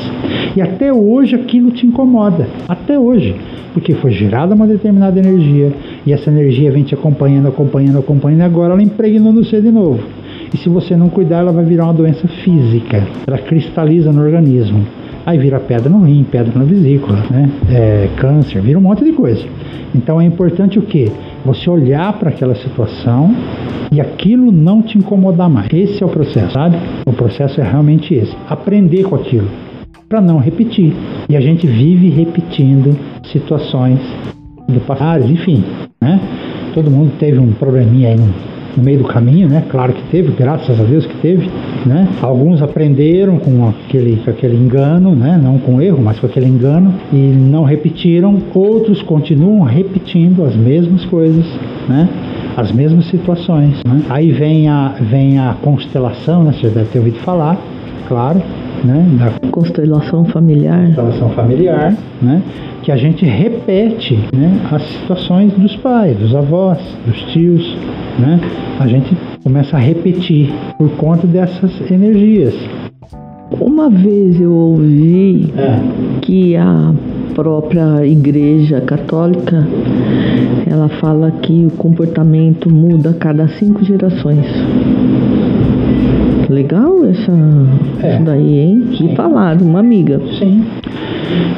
E 0.56 0.62
até 0.62 0.94
hoje 0.94 1.36
aquilo 1.36 1.72
te 1.72 1.88
incomoda. 1.88 2.48
Até 2.70 3.00
hoje. 3.00 3.36
Porque 3.74 3.96
foi 3.96 4.12
gerada 4.12 4.54
uma 4.54 4.68
determinada 4.68 5.20
energia. 5.20 5.74
E 6.06 6.14
essa 6.14 6.30
energia 6.30 6.72
vem 6.72 6.84
te 6.84 6.94
acompanhando, 6.94 7.48
acompanhando, 7.48 7.98
acompanhando. 7.98 8.42
E 8.42 8.44
agora 8.44 8.74
ela 8.74 8.84
impregnou 8.84 9.34
no 9.34 9.44
você 9.44 9.60
de 9.60 9.72
novo. 9.72 10.00
E 10.54 10.58
se 10.58 10.70
você 10.70 10.96
não 10.96 11.10
cuidar, 11.10 11.40
ela 11.40 11.52
vai 11.52 11.66
virar 11.66 11.86
uma 11.86 11.94
doença 11.94 12.28
física. 12.28 13.08
Ela 13.26 13.40
cristaliza 13.40 14.14
no 14.14 14.22
organismo. 14.22 14.86
Aí 15.26 15.40
vira 15.40 15.60
pedra 15.60 15.90
no 15.90 16.04
rim, 16.04 16.24
pedra 16.24 16.58
na 16.58 16.64
vesícula, 16.64 17.18
né? 17.32 17.50
É, 17.70 18.10
câncer, 18.18 18.62
vira 18.62 18.78
um 18.78 18.82
monte 18.82 19.04
de 19.04 19.12
coisa. 19.12 19.44
Então 19.94 20.22
é 20.22 20.26
importante 20.26 20.78
o 20.78 20.84
quê? 20.84 21.12
Você 21.44 21.70
olhar 21.70 22.14
para 22.14 22.30
aquela 22.30 22.54
situação 22.56 23.34
e 23.92 24.00
aquilo 24.00 24.52
não 24.52 24.82
te 24.82 24.98
incomodar 24.98 25.50
mais. 25.50 25.74
Esse 25.74 26.04
é 26.04 26.06
o 26.06 26.10
processo, 26.10 26.54
sabe? 26.54 26.78
O 27.06 27.14
processo 27.14 27.60
é 27.60 27.64
realmente 27.64 28.14
esse. 28.14 28.36
Aprender 28.48 29.04
com 29.04 29.16
aquilo 29.16 29.48
para 30.08 30.22
não 30.22 30.38
repetir. 30.38 30.94
E 31.28 31.36
a 31.36 31.42
gente 31.42 31.66
vive 31.66 32.10
repetindo 32.10 32.96
situações 33.32 34.00
do 34.68 34.80
passado, 34.82 35.26
enfim, 35.26 35.64
né? 36.00 36.20
Todo 36.74 36.92
mundo 36.92 37.14
teve 37.18 37.40
um 37.40 37.52
probleminha 37.54 38.10
aí 38.10 38.16
no 38.16 38.56
no 38.76 38.84
meio 38.84 39.00
do 39.00 39.06
caminho, 39.06 39.48
né? 39.48 39.64
Claro 39.70 39.94
que 39.94 40.04
teve, 40.10 40.32
graças 40.32 40.80
a 40.80 40.84
Deus 40.84 41.06
que 41.06 41.16
teve, 41.18 41.50
né? 41.86 42.08
Alguns 42.22 42.62
aprenderam 42.62 43.38
com 43.38 43.68
aquele, 43.68 44.18
com 44.18 44.32
aquele 44.32 44.56
engano, 44.56 45.16
né? 45.16 45.40
Não 45.42 45.60
com 45.60 45.82
erro, 45.82 46.02
mas 46.02 46.20
com 46.20 46.26
aquele 46.26 46.48
engano 46.48 46.94
e 47.14 47.16
não 47.16 47.64
repetiram. 47.64 48.38
Outros 48.54 49.02
continuam 49.04 49.64
repetindo 49.64 50.44
as 50.44 50.56
mesmas 50.56 51.06
coisas, 51.06 51.46
né? 51.88 52.10
As 52.58 52.72
mesmas 52.72 53.06
situações. 53.08 53.82
Né? 53.86 54.02
Aí 54.10 54.32
vem 54.32 54.68
a, 54.68 54.96
vem 55.00 55.38
a 55.38 55.56
constelação, 55.62 56.44
né? 56.44 56.54
Você 56.54 56.70
deve 56.70 56.90
ter 56.90 57.00
ouvido 57.00 57.20
falar, 57.20 57.58
claro, 58.08 58.42
né? 58.84 59.06
Da 59.20 59.50
constelação 59.50 60.26
familiar. 60.26 60.86
Constelação 60.88 61.30
familiar, 61.30 61.94
né? 62.22 62.42
Que 62.82 62.92
a 62.92 62.98
gente 62.98 63.26
repete, 63.26 64.18
né? 64.36 64.60
As 64.72 64.82
situações 64.84 65.54
dos 65.54 65.76
pais, 65.78 66.18
dos 66.18 66.36
avós, 66.36 66.80
dos 67.06 67.22
tios, 67.34 67.76
né? 68.20 68.40
A 68.80 68.88
gente 68.88 69.16
começa 69.46 69.78
a 69.78 69.80
repetir 69.80 70.52
por 70.76 70.90
conta 70.98 71.28
dessas 71.28 71.80
energias. 71.92 72.56
Uma 73.62 73.92
vez 73.92 74.42
eu 74.42 74.52
ouvi 74.52 75.54
é. 75.56 76.20
que 76.22 76.56
a 76.58 76.92
própria 77.36 78.04
Igreja 78.08 78.82
Católica 78.82 79.68
ela 80.66 80.90
fala 81.00 81.30
que 81.30 81.68
o 81.68 81.78
comportamento 81.78 82.74
muda 82.74 83.12
a 83.12 83.14
cada 83.14 83.48
cinco 83.50 83.86
gerações. 83.86 84.48
Legal 86.50 87.06
essa, 87.06 87.32
é. 88.02 88.16
isso 88.16 88.24
daí, 88.24 88.60
hein? 88.60 88.84
Sim. 88.98 89.16
Falar, 89.16 89.62
uma 89.62 89.80
amiga. 89.80 90.20
Sim. 90.40 90.66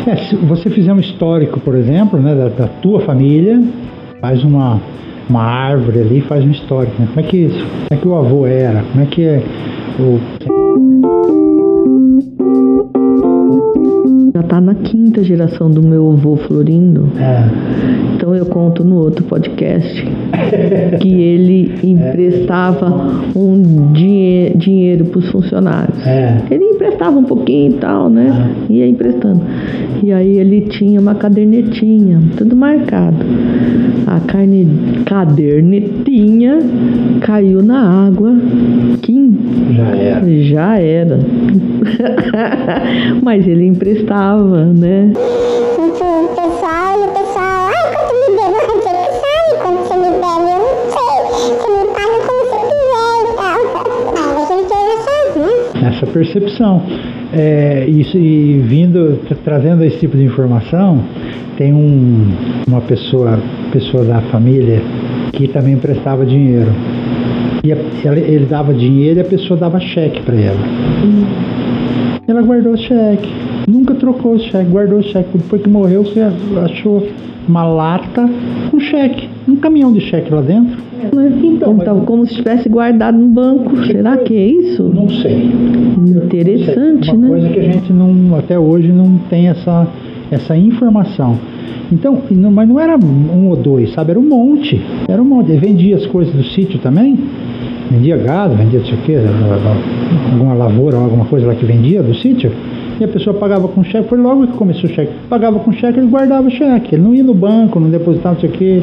É, 0.05 0.17
se 0.17 0.35
você 0.35 0.69
fizer 0.69 0.91
um 0.91 0.99
histórico, 0.99 1.57
por 1.61 1.73
exemplo, 1.73 2.19
né, 2.19 2.35
da, 2.35 2.49
da 2.49 2.67
tua 2.67 2.99
família, 2.99 3.61
faz 4.19 4.43
uma 4.43 4.81
uma 5.29 5.43
árvore 5.43 5.99
ali 5.99 6.21
faz 6.21 6.43
um 6.43 6.51
histórico, 6.51 6.95
né? 6.99 7.07
Como 7.13 7.19
é 7.25 7.29
que 7.29 7.37
isso? 7.37 7.59
Como 7.59 7.87
é 7.91 7.95
que 7.97 8.07
o 8.07 8.15
avô 8.15 8.45
era? 8.45 8.83
Como 8.83 9.03
é 9.03 9.05
que 9.05 9.23
é 9.23 9.43
o 9.99 10.56
está 14.47 14.61
na 14.61 14.73
quinta 14.73 15.21
geração 15.23 15.69
do 15.69 15.81
meu 15.83 16.09
avô 16.09 16.37
Florindo. 16.37 17.09
É. 17.19 17.49
Então 18.15 18.33
eu 18.33 18.45
conto 18.45 18.83
no 18.83 18.95
outro 18.95 19.23
podcast 19.25 20.07
que 21.01 21.21
ele 21.21 21.75
emprestava 21.83 22.87
um 23.35 23.91
dinhe 23.91 24.53
dinheiro 24.55 25.05
para 25.05 25.19
os 25.19 25.29
funcionários. 25.29 26.05
É. 26.07 26.41
Ele 26.49 26.63
emprestava 26.63 27.19
um 27.19 27.25
pouquinho 27.25 27.73
e 27.73 27.75
tal, 27.75 28.09
né? 28.09 28.53
É. 28.69 28.73
Ia 28.73 28.87
emprestando. 28.87 29.41
E 30.01 30.13
aí 30.13 30.37
ele 30.37 30.61
tinha 30.61 30.99
uma 31.01 31.15
cadernetinha, 31.15 32.21
tudo 32.37 32.55
marcado. 32.55 33.17
a 34.07 34.19
carne 34.21 34.67
cadernetinha 35.05 36.59
caiu 37.21 37.61
na 37.61 38.07
água. 38.07 38.33
Kim. 39.01 39.37
Já 39.75 39.95
era. 39.95 40.43
Já 40.43 40.79
era. 40.79 41.19
Mas 43.23 43.47
ele 43.47 43.65
emprestava, 43.65 44.65
né? 44.65 45.11
Então, 45.13 46.25
o 46.25 46.27
pessoal, 46.29 46.99
e 46.99 47.03
o 47.03 47.11
pessoal, 47.11 47.67
ai, 47.67 47.93
quanto 47.93 48.13
me 48.13 48.27
deu, 48.35 48.49
não 48.51 48.59
adianta, 48.59 49.11
sabe 49.13 49.49
quanto 49.61 49.79
você 49.87 49.95
me 49.97 50.09
deve, 50.11 50.47
eu 50.51 50.59
não 50.59 50.75
sei, 50.93 51.17
você 51.55 51.67
me 51.71 51.83
paga 51.93 52.17
como 52.27 52.39
você 52.45 52.57
quiser 52.67 53.15
e 53.23 53.35
tal. 53.35 53.59
Mas 54.13 54.51
a 54.51 54.55
gente 54.55 54.73
essa, 54.73 55.39
né? 55.39 55.87
essa 55.89 56.05
percepção. 56.07 56.83
É, 57.33 57.85
isso, 57.87 58.17
e 58.17 58.59
vindo, 58.59 59.19
tra- 59.27 59.37
trazendo 59.43 59.83
esse 59.83 59.97
tipo 59.99 60.15
de 60.15 60.23
informação, 60.23 61.03
tem 61.57 61.73
um, 61.73 62.31
uma 62.67 62.79
pessoa, 62.81 63.37
pessoa 63.71 64.03
da 64.05 64.21
família 64.31 64.81
que 65.33 65.47
também 65.47 65.73
emprestava 65.73 66.25
dinheiro. 66.25 66.71
E 67.63 67.71
ele 67.71 68.45
dava 68.45 68.73
dinheiro 68.73 69.19
e 69.19 69.21
a 69.21 69.25
pessoa 69.25 69.59
dava 69.59 69.77
cheque 69.79 70.21
para 70.21 70.35
ela. 70.35 70.57
Ela 72.27 72.41
guardou 72.41 72.73
o 72.73 72.77
cheque, 72.77 73.29
nunca 73.67 73.95
trocou 73.95 74.33
o 74.33 74.39
cheque, 74.39 74.69
guardou 74.69 74.99
o 74.99 75.03
cheque. 75.03 75.37
Depois 75.37 75.61
que 75.61 75.69
morreu, 75.69 76.03
você 76.03 76.21
achou 76.63 77.07
uma 77.47 77.63
lata 77.63 78.29
com 78.69 78.79
cheque, 78.79 79.29
um 79.47 79.55
caminhão 79.55 79.93
de 79.93 80.01
cheque 80.01 80.33
lá 80.33 80.41
dentro. 80.41 80.77
Então, 81.13 81.77
então, 81.77 82.01
como 82.01 82.25
se 82.25 82.35
tivesse 82.35 82.67
guardado 82.67 83.17
no 83.17 83.27
banco. 83.27 83.77
Será 83.85 84.17
que 84.17 84.35
é 84.35 84.45
isso? 84.45 84.83
Não 84.83 85.07
sei. 85.09 85.49
Interessante, 86.25 87.09
uma 87.11 87.17
né? 87.17 87.27
coisa 87.29 87.49
que 87.49 87.59
a 87.59 87.63
gente 87.63 87.93
não 87.93 88.35
até 88.37 88.59
hoje 88.59 88.91
não 88.91 89.17
tem 89.29 89.47
essa 89.47 89.87
essa 90.29 90.57
informação 90.57 91.37
então 91.89 92.21
não- 92.31 92.51
mas 92.51 92.67
não 92.67 92.77
era 92.77 92.97
um 92.97 93.47
ou 93.47 93.55
dois 93.55 93.93
sabe 93.93 94.11
era 94.11 94.19
um 94.19 94.27
monte 94.27 94.81
era 95.07 95.21
um 95.21 95.25
monte 95.25 95.51
Ele 95.51 95.59
vendia 95.59 95.95
as 95.95 96.05
coisas 96.05 96.33
do 96.33 96.43
sítio 96.43 96.79
também 96.79 97.17
vendia 97.89 98.17
gado 98.17 98.55
vendia 98.55 98.79
não 98.79 98.85
sei 98.85 98.95
o 98.95 99.01
quê 99.01 99.15
alguma 100.31 100.53
lavoura 100.53 100.97
alguma 100.97 101.25
coisa 101.25 101.47
lá 101.47 101.55
que 101.55 101.65
vendia 101.65 102.01
do 102.01 102.13
sítio 102.15 102.51
e 102.99 103.03
a 103.03 103.07
pessoa 103.07 103.37
pagava 103.37 103.67
com 103.67 103.83
cheque 103.83 104.09
foi 104.09 104.17
logo 104.17 104.47
que 104.47 104.53
começou 104.53 104.89
o 104.89 104.93
cheque 104.93 105.13
pagava 105.29 105.59
com 105.59 105.71
cheque 105.71 105.99
ele 105.99 106.07
guardava 106.07 106.47
o 106.47 106.51
cheque 106.51 106.95
ele 106.95 107.03
não 107.03 107.13
ia 107.13 107.23
no 107.23 107.33
banco 107.33 107.79
não 107.79 107.89
depositava 107.89 108.35
não 108.35 108.41
sei 108.41 108.49
o 108.49 108.53
quê 108.53 108.81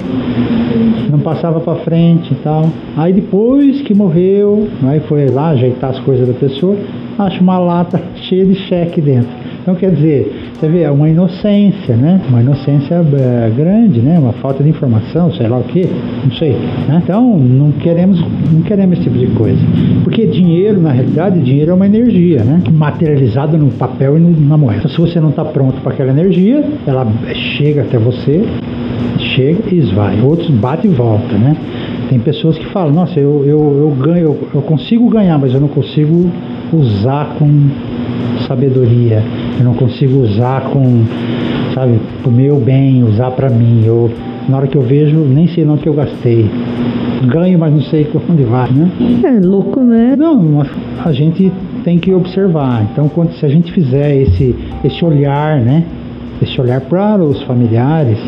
não 1.11 1.21
passava 1.21 1.61
para 1.61 1.77
frente 1.77 2.33
e 2.33 2.37
tal. 2.37 2.69
Aí 2.97 3.13
depois 3.13 3.83
que 3.83 3.95
morreu, 3.95 4.69
aí 4.85 5.01
foi 5.01 5.29
lá 5.29 5.51
ajeitar 5.51 5.91
as 5.91 6.01
coisas 6.01 6.27
da 6.27 6.35
pessoa, 6.35 6.77
acha 7.19 7.41
uma 7.41 7.59
lata 7.59 8.01
cheia 8.29 8.45
de 8.45 8.55
cheque 8.55 9.01
dentro. 9.01 9.45
Então 9.65 9.75
quer 9.75 9.93
dizer, 9.93 10.53
você 10.53 10.69
vê, 10.69 10.83
é 10.83 10.91
uma 10.91 11.09
inocência, 11.09 11.97
né? 11.97 12.21
Uma 12.29 12.43
inocência 12.43 12.97
é, 12.97 13.51
grande, 13.57 14.01
né? 14.01 14.19
Uma 14.19 14.35
falta 14.35 14.63
de 14.63 14.69
informação, 14.69 15.33
sei 15.33 15.49
lá 15.49 15.57
o 15.57 15.65
quê, 15.65 15.89
não 16.23 16.33
sei. 16.33 16.53
Né? 16.87 17.01
Então 17.03 17.39
não 17.39 17.73
queremos, 17.73 18.21
não 18.53 18.61
queremos 18.61 18.99
esse 18.99 19.05
tipo 19.05 19.17
de 19.17 19.29
coisa. 19.29 19.59
Porque 20.03 20.27
dinheiro, 20.27 20.81
na 20.83 20.93
realidade, 20.93 21.41
dinheiro 21.41 21.71
é 21.71 21.75
uma 21.75 21.87
energia, 21.87 22.45
né? 22.45 22.63
Materializada 22.71 23.57
no 23.57 23.71
papel 23.71 24.19
e 24.19 24.21
na 24.21 24.59
moeda. 24.59 24.81
Então, 24.81 24.91
se 24.91 25.01
você 25.01 25.19
não 25.19 25.31
está 25.31 25.47
pronto 25.47 25.81
para 25.81 25.95
aquela 25.95 26.11
energia, 26.11 26.63
ela 26.87 27.07
chega 27.57 27.83
até 27.83 27.97
você, 27.97 28.45
chega 29.35 29.63
e 29.73 29.79
esvai. 29.79 30.21
Outros 30.21 30.51
bate 30.51 30.87
e 30.87 30.91
volta, 30.91 31.39
né? 31.39 31.57
Tem 32.11 32.19
pessoas 32.19 32.59
que 32.59 32.67
falam, 32.67 32.93
nossa, 32.93 33.19
eu, 33.19 33.43
eu, 33.47 33.79
eu 33.79 33.97
ganho, 33.99 34.25
eu, 34.25 34.49
eu 34.57 34.61
consigo 34.61 35.09
ganhar, 35.09 35.39
mas 35.39 35.55
eu 35.55 35.61
não 35.61 35.69
consigo 35.69 36.31
usar 36.75 37.37
com 37.39 37.49
sabedoria. 38.47 39.23
Eu 39.59 39.65
não 39.65 39.75
consigo 39.75 40.21
usar 40.21 40.63
com, 40.71 41.05
sabe, 41.75 41.99
pro 42.23 42.31
meu 42.31 42.57
bem, 42.57 43.03
usar 43.03 43.31
para 43.31 43.49
mim. 43.49 43.83
Eu, 43.85 44.11
na 44.49 44.59
hora 44.59 44.67
que 44.67 44.77
eu 44.77 44.83
vejo, 44.83 45.19
nem 45.19 45.47
sei 45.49 45.65
não 45.65 45.77
que 45.77 45.89
eu 45.89 45.95
gastei. 45.95 46.49
Ganho, 47.27 47.59
mas 47.59 47.73
não 47.73 47.83
sei 47.83 48.07
onde 48.29 48.43
vai, 48.43 48.71
né? 48.71 48.91
É 49.25 49.47
louco, 49.47 49.81
né? 49.81 50.15
Não, 50.17 50.63
a 51.05 51.13
gente 51.13 51.51
tem 51.85 51.99
que 51.99 52.13
observar. 52.13 52.87
Então, 52.93 53.09
quando, 53.09 53.33
se 53.33 53.47
a 53.47 53.49
gente 53.49 53.73
fizer 53.73 54.17
esse, 54.17 54.55
esse 54.85 55.05
olhar, 55.05 55.61
né? 55.61 55.85
Esse 56.43 56.61
olhar 56.61 56.81
para 56.81 57.23
os 57.23 57.43
familiares, 57.43 58.19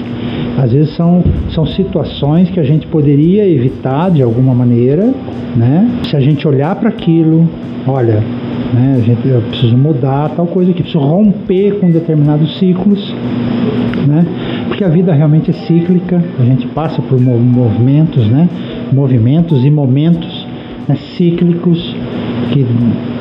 às 0.59 0.73
vezes 0.73 0.95
são, 0.97 1.23
são 1.51 1.67
situações 1.67 2.49
que 2.51 2.59
a 2.59 2.65
gente 2.65 2.87
poderia 2.87 3.47
evitar 3.49 4.11
de 4.11 4.23
alguma 4.23 4.55
maneira, 4.55 5.13
né? 5.55 5.89
Se 6.05 6.17
a 6.17 6.21
gente 6.21 6.47
olhar 6.49 6.75
para 6.77 6.89
aquilo, 6.89 7.49
olha, 7.87 8.23
né? 8.73 8.97
A 8.99 9.01
gente, 9.01 9.29
eu 9.29 9.43
preciso 9.43 9.77
mudar 9.77 10.31
tal 10.31 10.47
coisa 10.47 10.71
aqui, 10.71 10.83
preciso 10.83 11.05
romper 11.05 11.79
com 11.79 11.91
determinados 11.91 12.59
ciclos, 12.59 13.15
né? 14.07 14.27
Porque 14.69 14.83
a 14.83 14.89
vida 14.89 15.13
realmente 15.13 15.51
é 15.51 15.55
cíclica, 15.55 16.23
a 16.39 16.45
gente 16.45 16.67
passa 16.69 17.03
por 17.03 17.21
mo- 17.21 17.39
movimentos, 17.39 18.27
né? 18.27 18.49
Movimentos 18.93 19.65
e 19.65 19.71
momentos 19.71 20.47
né, 20.89 20.97
cíclicos 21.17 21.95
que 22.53 22.65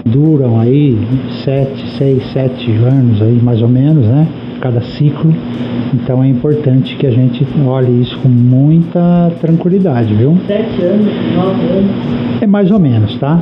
duram 0.06 0.60
aí 0.60 0.98
sete, 1.44 1.88
seis, 1.98 2.24
sete 2.32 2.72
anos 2.72 3.22
aí 3.22 3.40
mais 3.42 3.62
ou 3.62 3.68
menos, 3.68 4.06
né? 4.06 4.28
Cada 4.66 4.82
ciclo. 4.82 5.32
Então 5.94 6.24
é 6.24 6.28
importante 6.28 6.96
que 6.96 7.06
a 7.06 7.12
gente 7.12 7.46
olhe 7.68 8.02
isso 8.02 8.18
com 8.18 8.28
muita 8.28 9.32
tranquilidade, 9.40 10.12
viu? 10.16 10.36
Sete 10.48 10.82
anos, 10.82 11.14
nove 11.36 11.62
anos. 11.68 11.92
É 12.42 12.48
mais 12.48 12.72
ou 12.72 12.80
menos, 12.80 13.16
tá? 13.20 13.40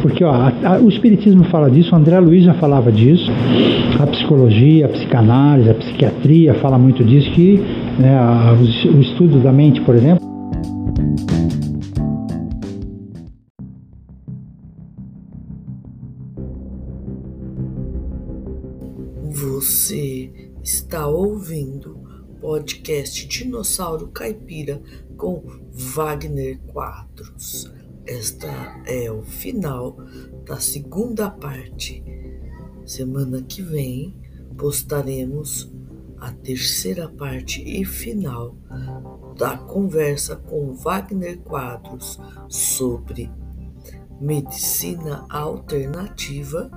Porque 0.00 0.24
ó, 0.24 0.30
a- 0.32 0.52
a- 0.64 0.78
o 0.80 0.88
Espiritismo 0.88 1.44
fala 1.44 1.70
disso, 1.70 1.94
o 1.94 1.98
André 1.98 2.18
Luiz 2.18 2.44
já 2.44 2.54
falava 2.54 2.90
disso, 2.90 3.30
a 4.00 4.06
psicologia, 4.06 4.86
a 4.86 4.88
psicanálise, 4.88 5.68
a 5.68 5.74
psiquiatria 5.74 6.54
fala 6.54 6.78
muito 6.78 7.04
disso, 7.04 7.30
que 7.32 7.62
né, 7.98 8.16
a- 8.16 8.54
o 8.58 9.00
estudo 9.02 9.40
da 9.42 9.52
mente, 9.52 9.82
por 9.82 9.94
exemplo, 9.94 10.24
está 20.94 21.08
ouvindo 21.08 22.00
podcast 22.40 23.26
Dinossauro 23.26 24.12
Caipira 24.12 24.80
com 25.16 25.42
Wagner 25.72 26.60
Quadros. 26.68 27.68
Esta 28.06 28.46
é 28.86 29.10
o 29.10 29.24
final 29.24 29.96
da 30.46 30.60
segunda 30.60 31.28
parte. 31.28 32.00
Semana 32.86 33.42
que 33.42 33.60
vem 33.60 34.14
postaremos 34.56 35.68
a 36.18 36.30
terceira 36.30 37.08
parte 37.08 37.60
e 37.60 37.84
final 37.84 38.56
da 39.36 39.58
conversa 39.58 40.36
com 40.36 40.74
Wagner 40.74 41.40
Quadros 41.40 42.20
sobre 42.48 43.32
medicina 44.20 45.26
alternativa 45.28 46.70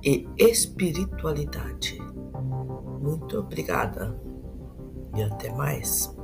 e 0.00 0.28
espiritualidade. 0.38 2.11
Muito 3.02 3.40
obrigada 3.40 4.16
e 5.16 5.22
até 5.22 5.52
mais. 5.52 6.14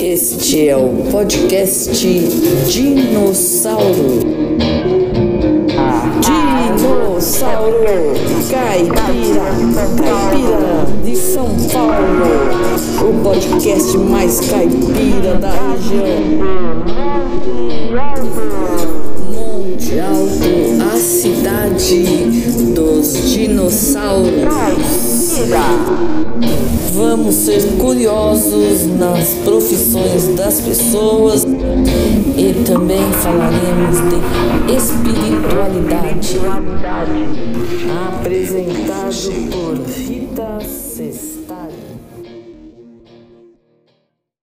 Este 0.00 0.68
é 0.68 0.76
o 0.76 1.10
podcast 1.10 1.98
Dinossauro. 2.70 4.18
Dinossauro 6.20 7.78
Caipira, 8.50 9.48
Caipira 9.96 10.86
de 11.02 11.16
São 11.16 11.48
Paulo. 11.72 12.48
O 13.00 13.22
podcast 13.22 13.96
mais 13.96 14.40
caipira 14.50 15.36
da 15.38 15.52
região. 15.52 16.48
Cidade 21.08 22.04
dos 22.74 23.32
dinossauros. 23.32 24.28
Vamos 26.92 27.34
ser 27.34 27.62
curiosos 27.78 28.86
nas 28.98 29.30
profissões 29.42 30.28
das 30.36 30.60
pessoas 30.60 31.44
e 32.36 32.62
também 32.62 33.10
falaremos 33.22 33.96
de 34.10 34.76
espiritualidade. 34.76 36.40
Apresentado 38.18 39.32
por 39.50 39.78
Rita. 39.88 40.47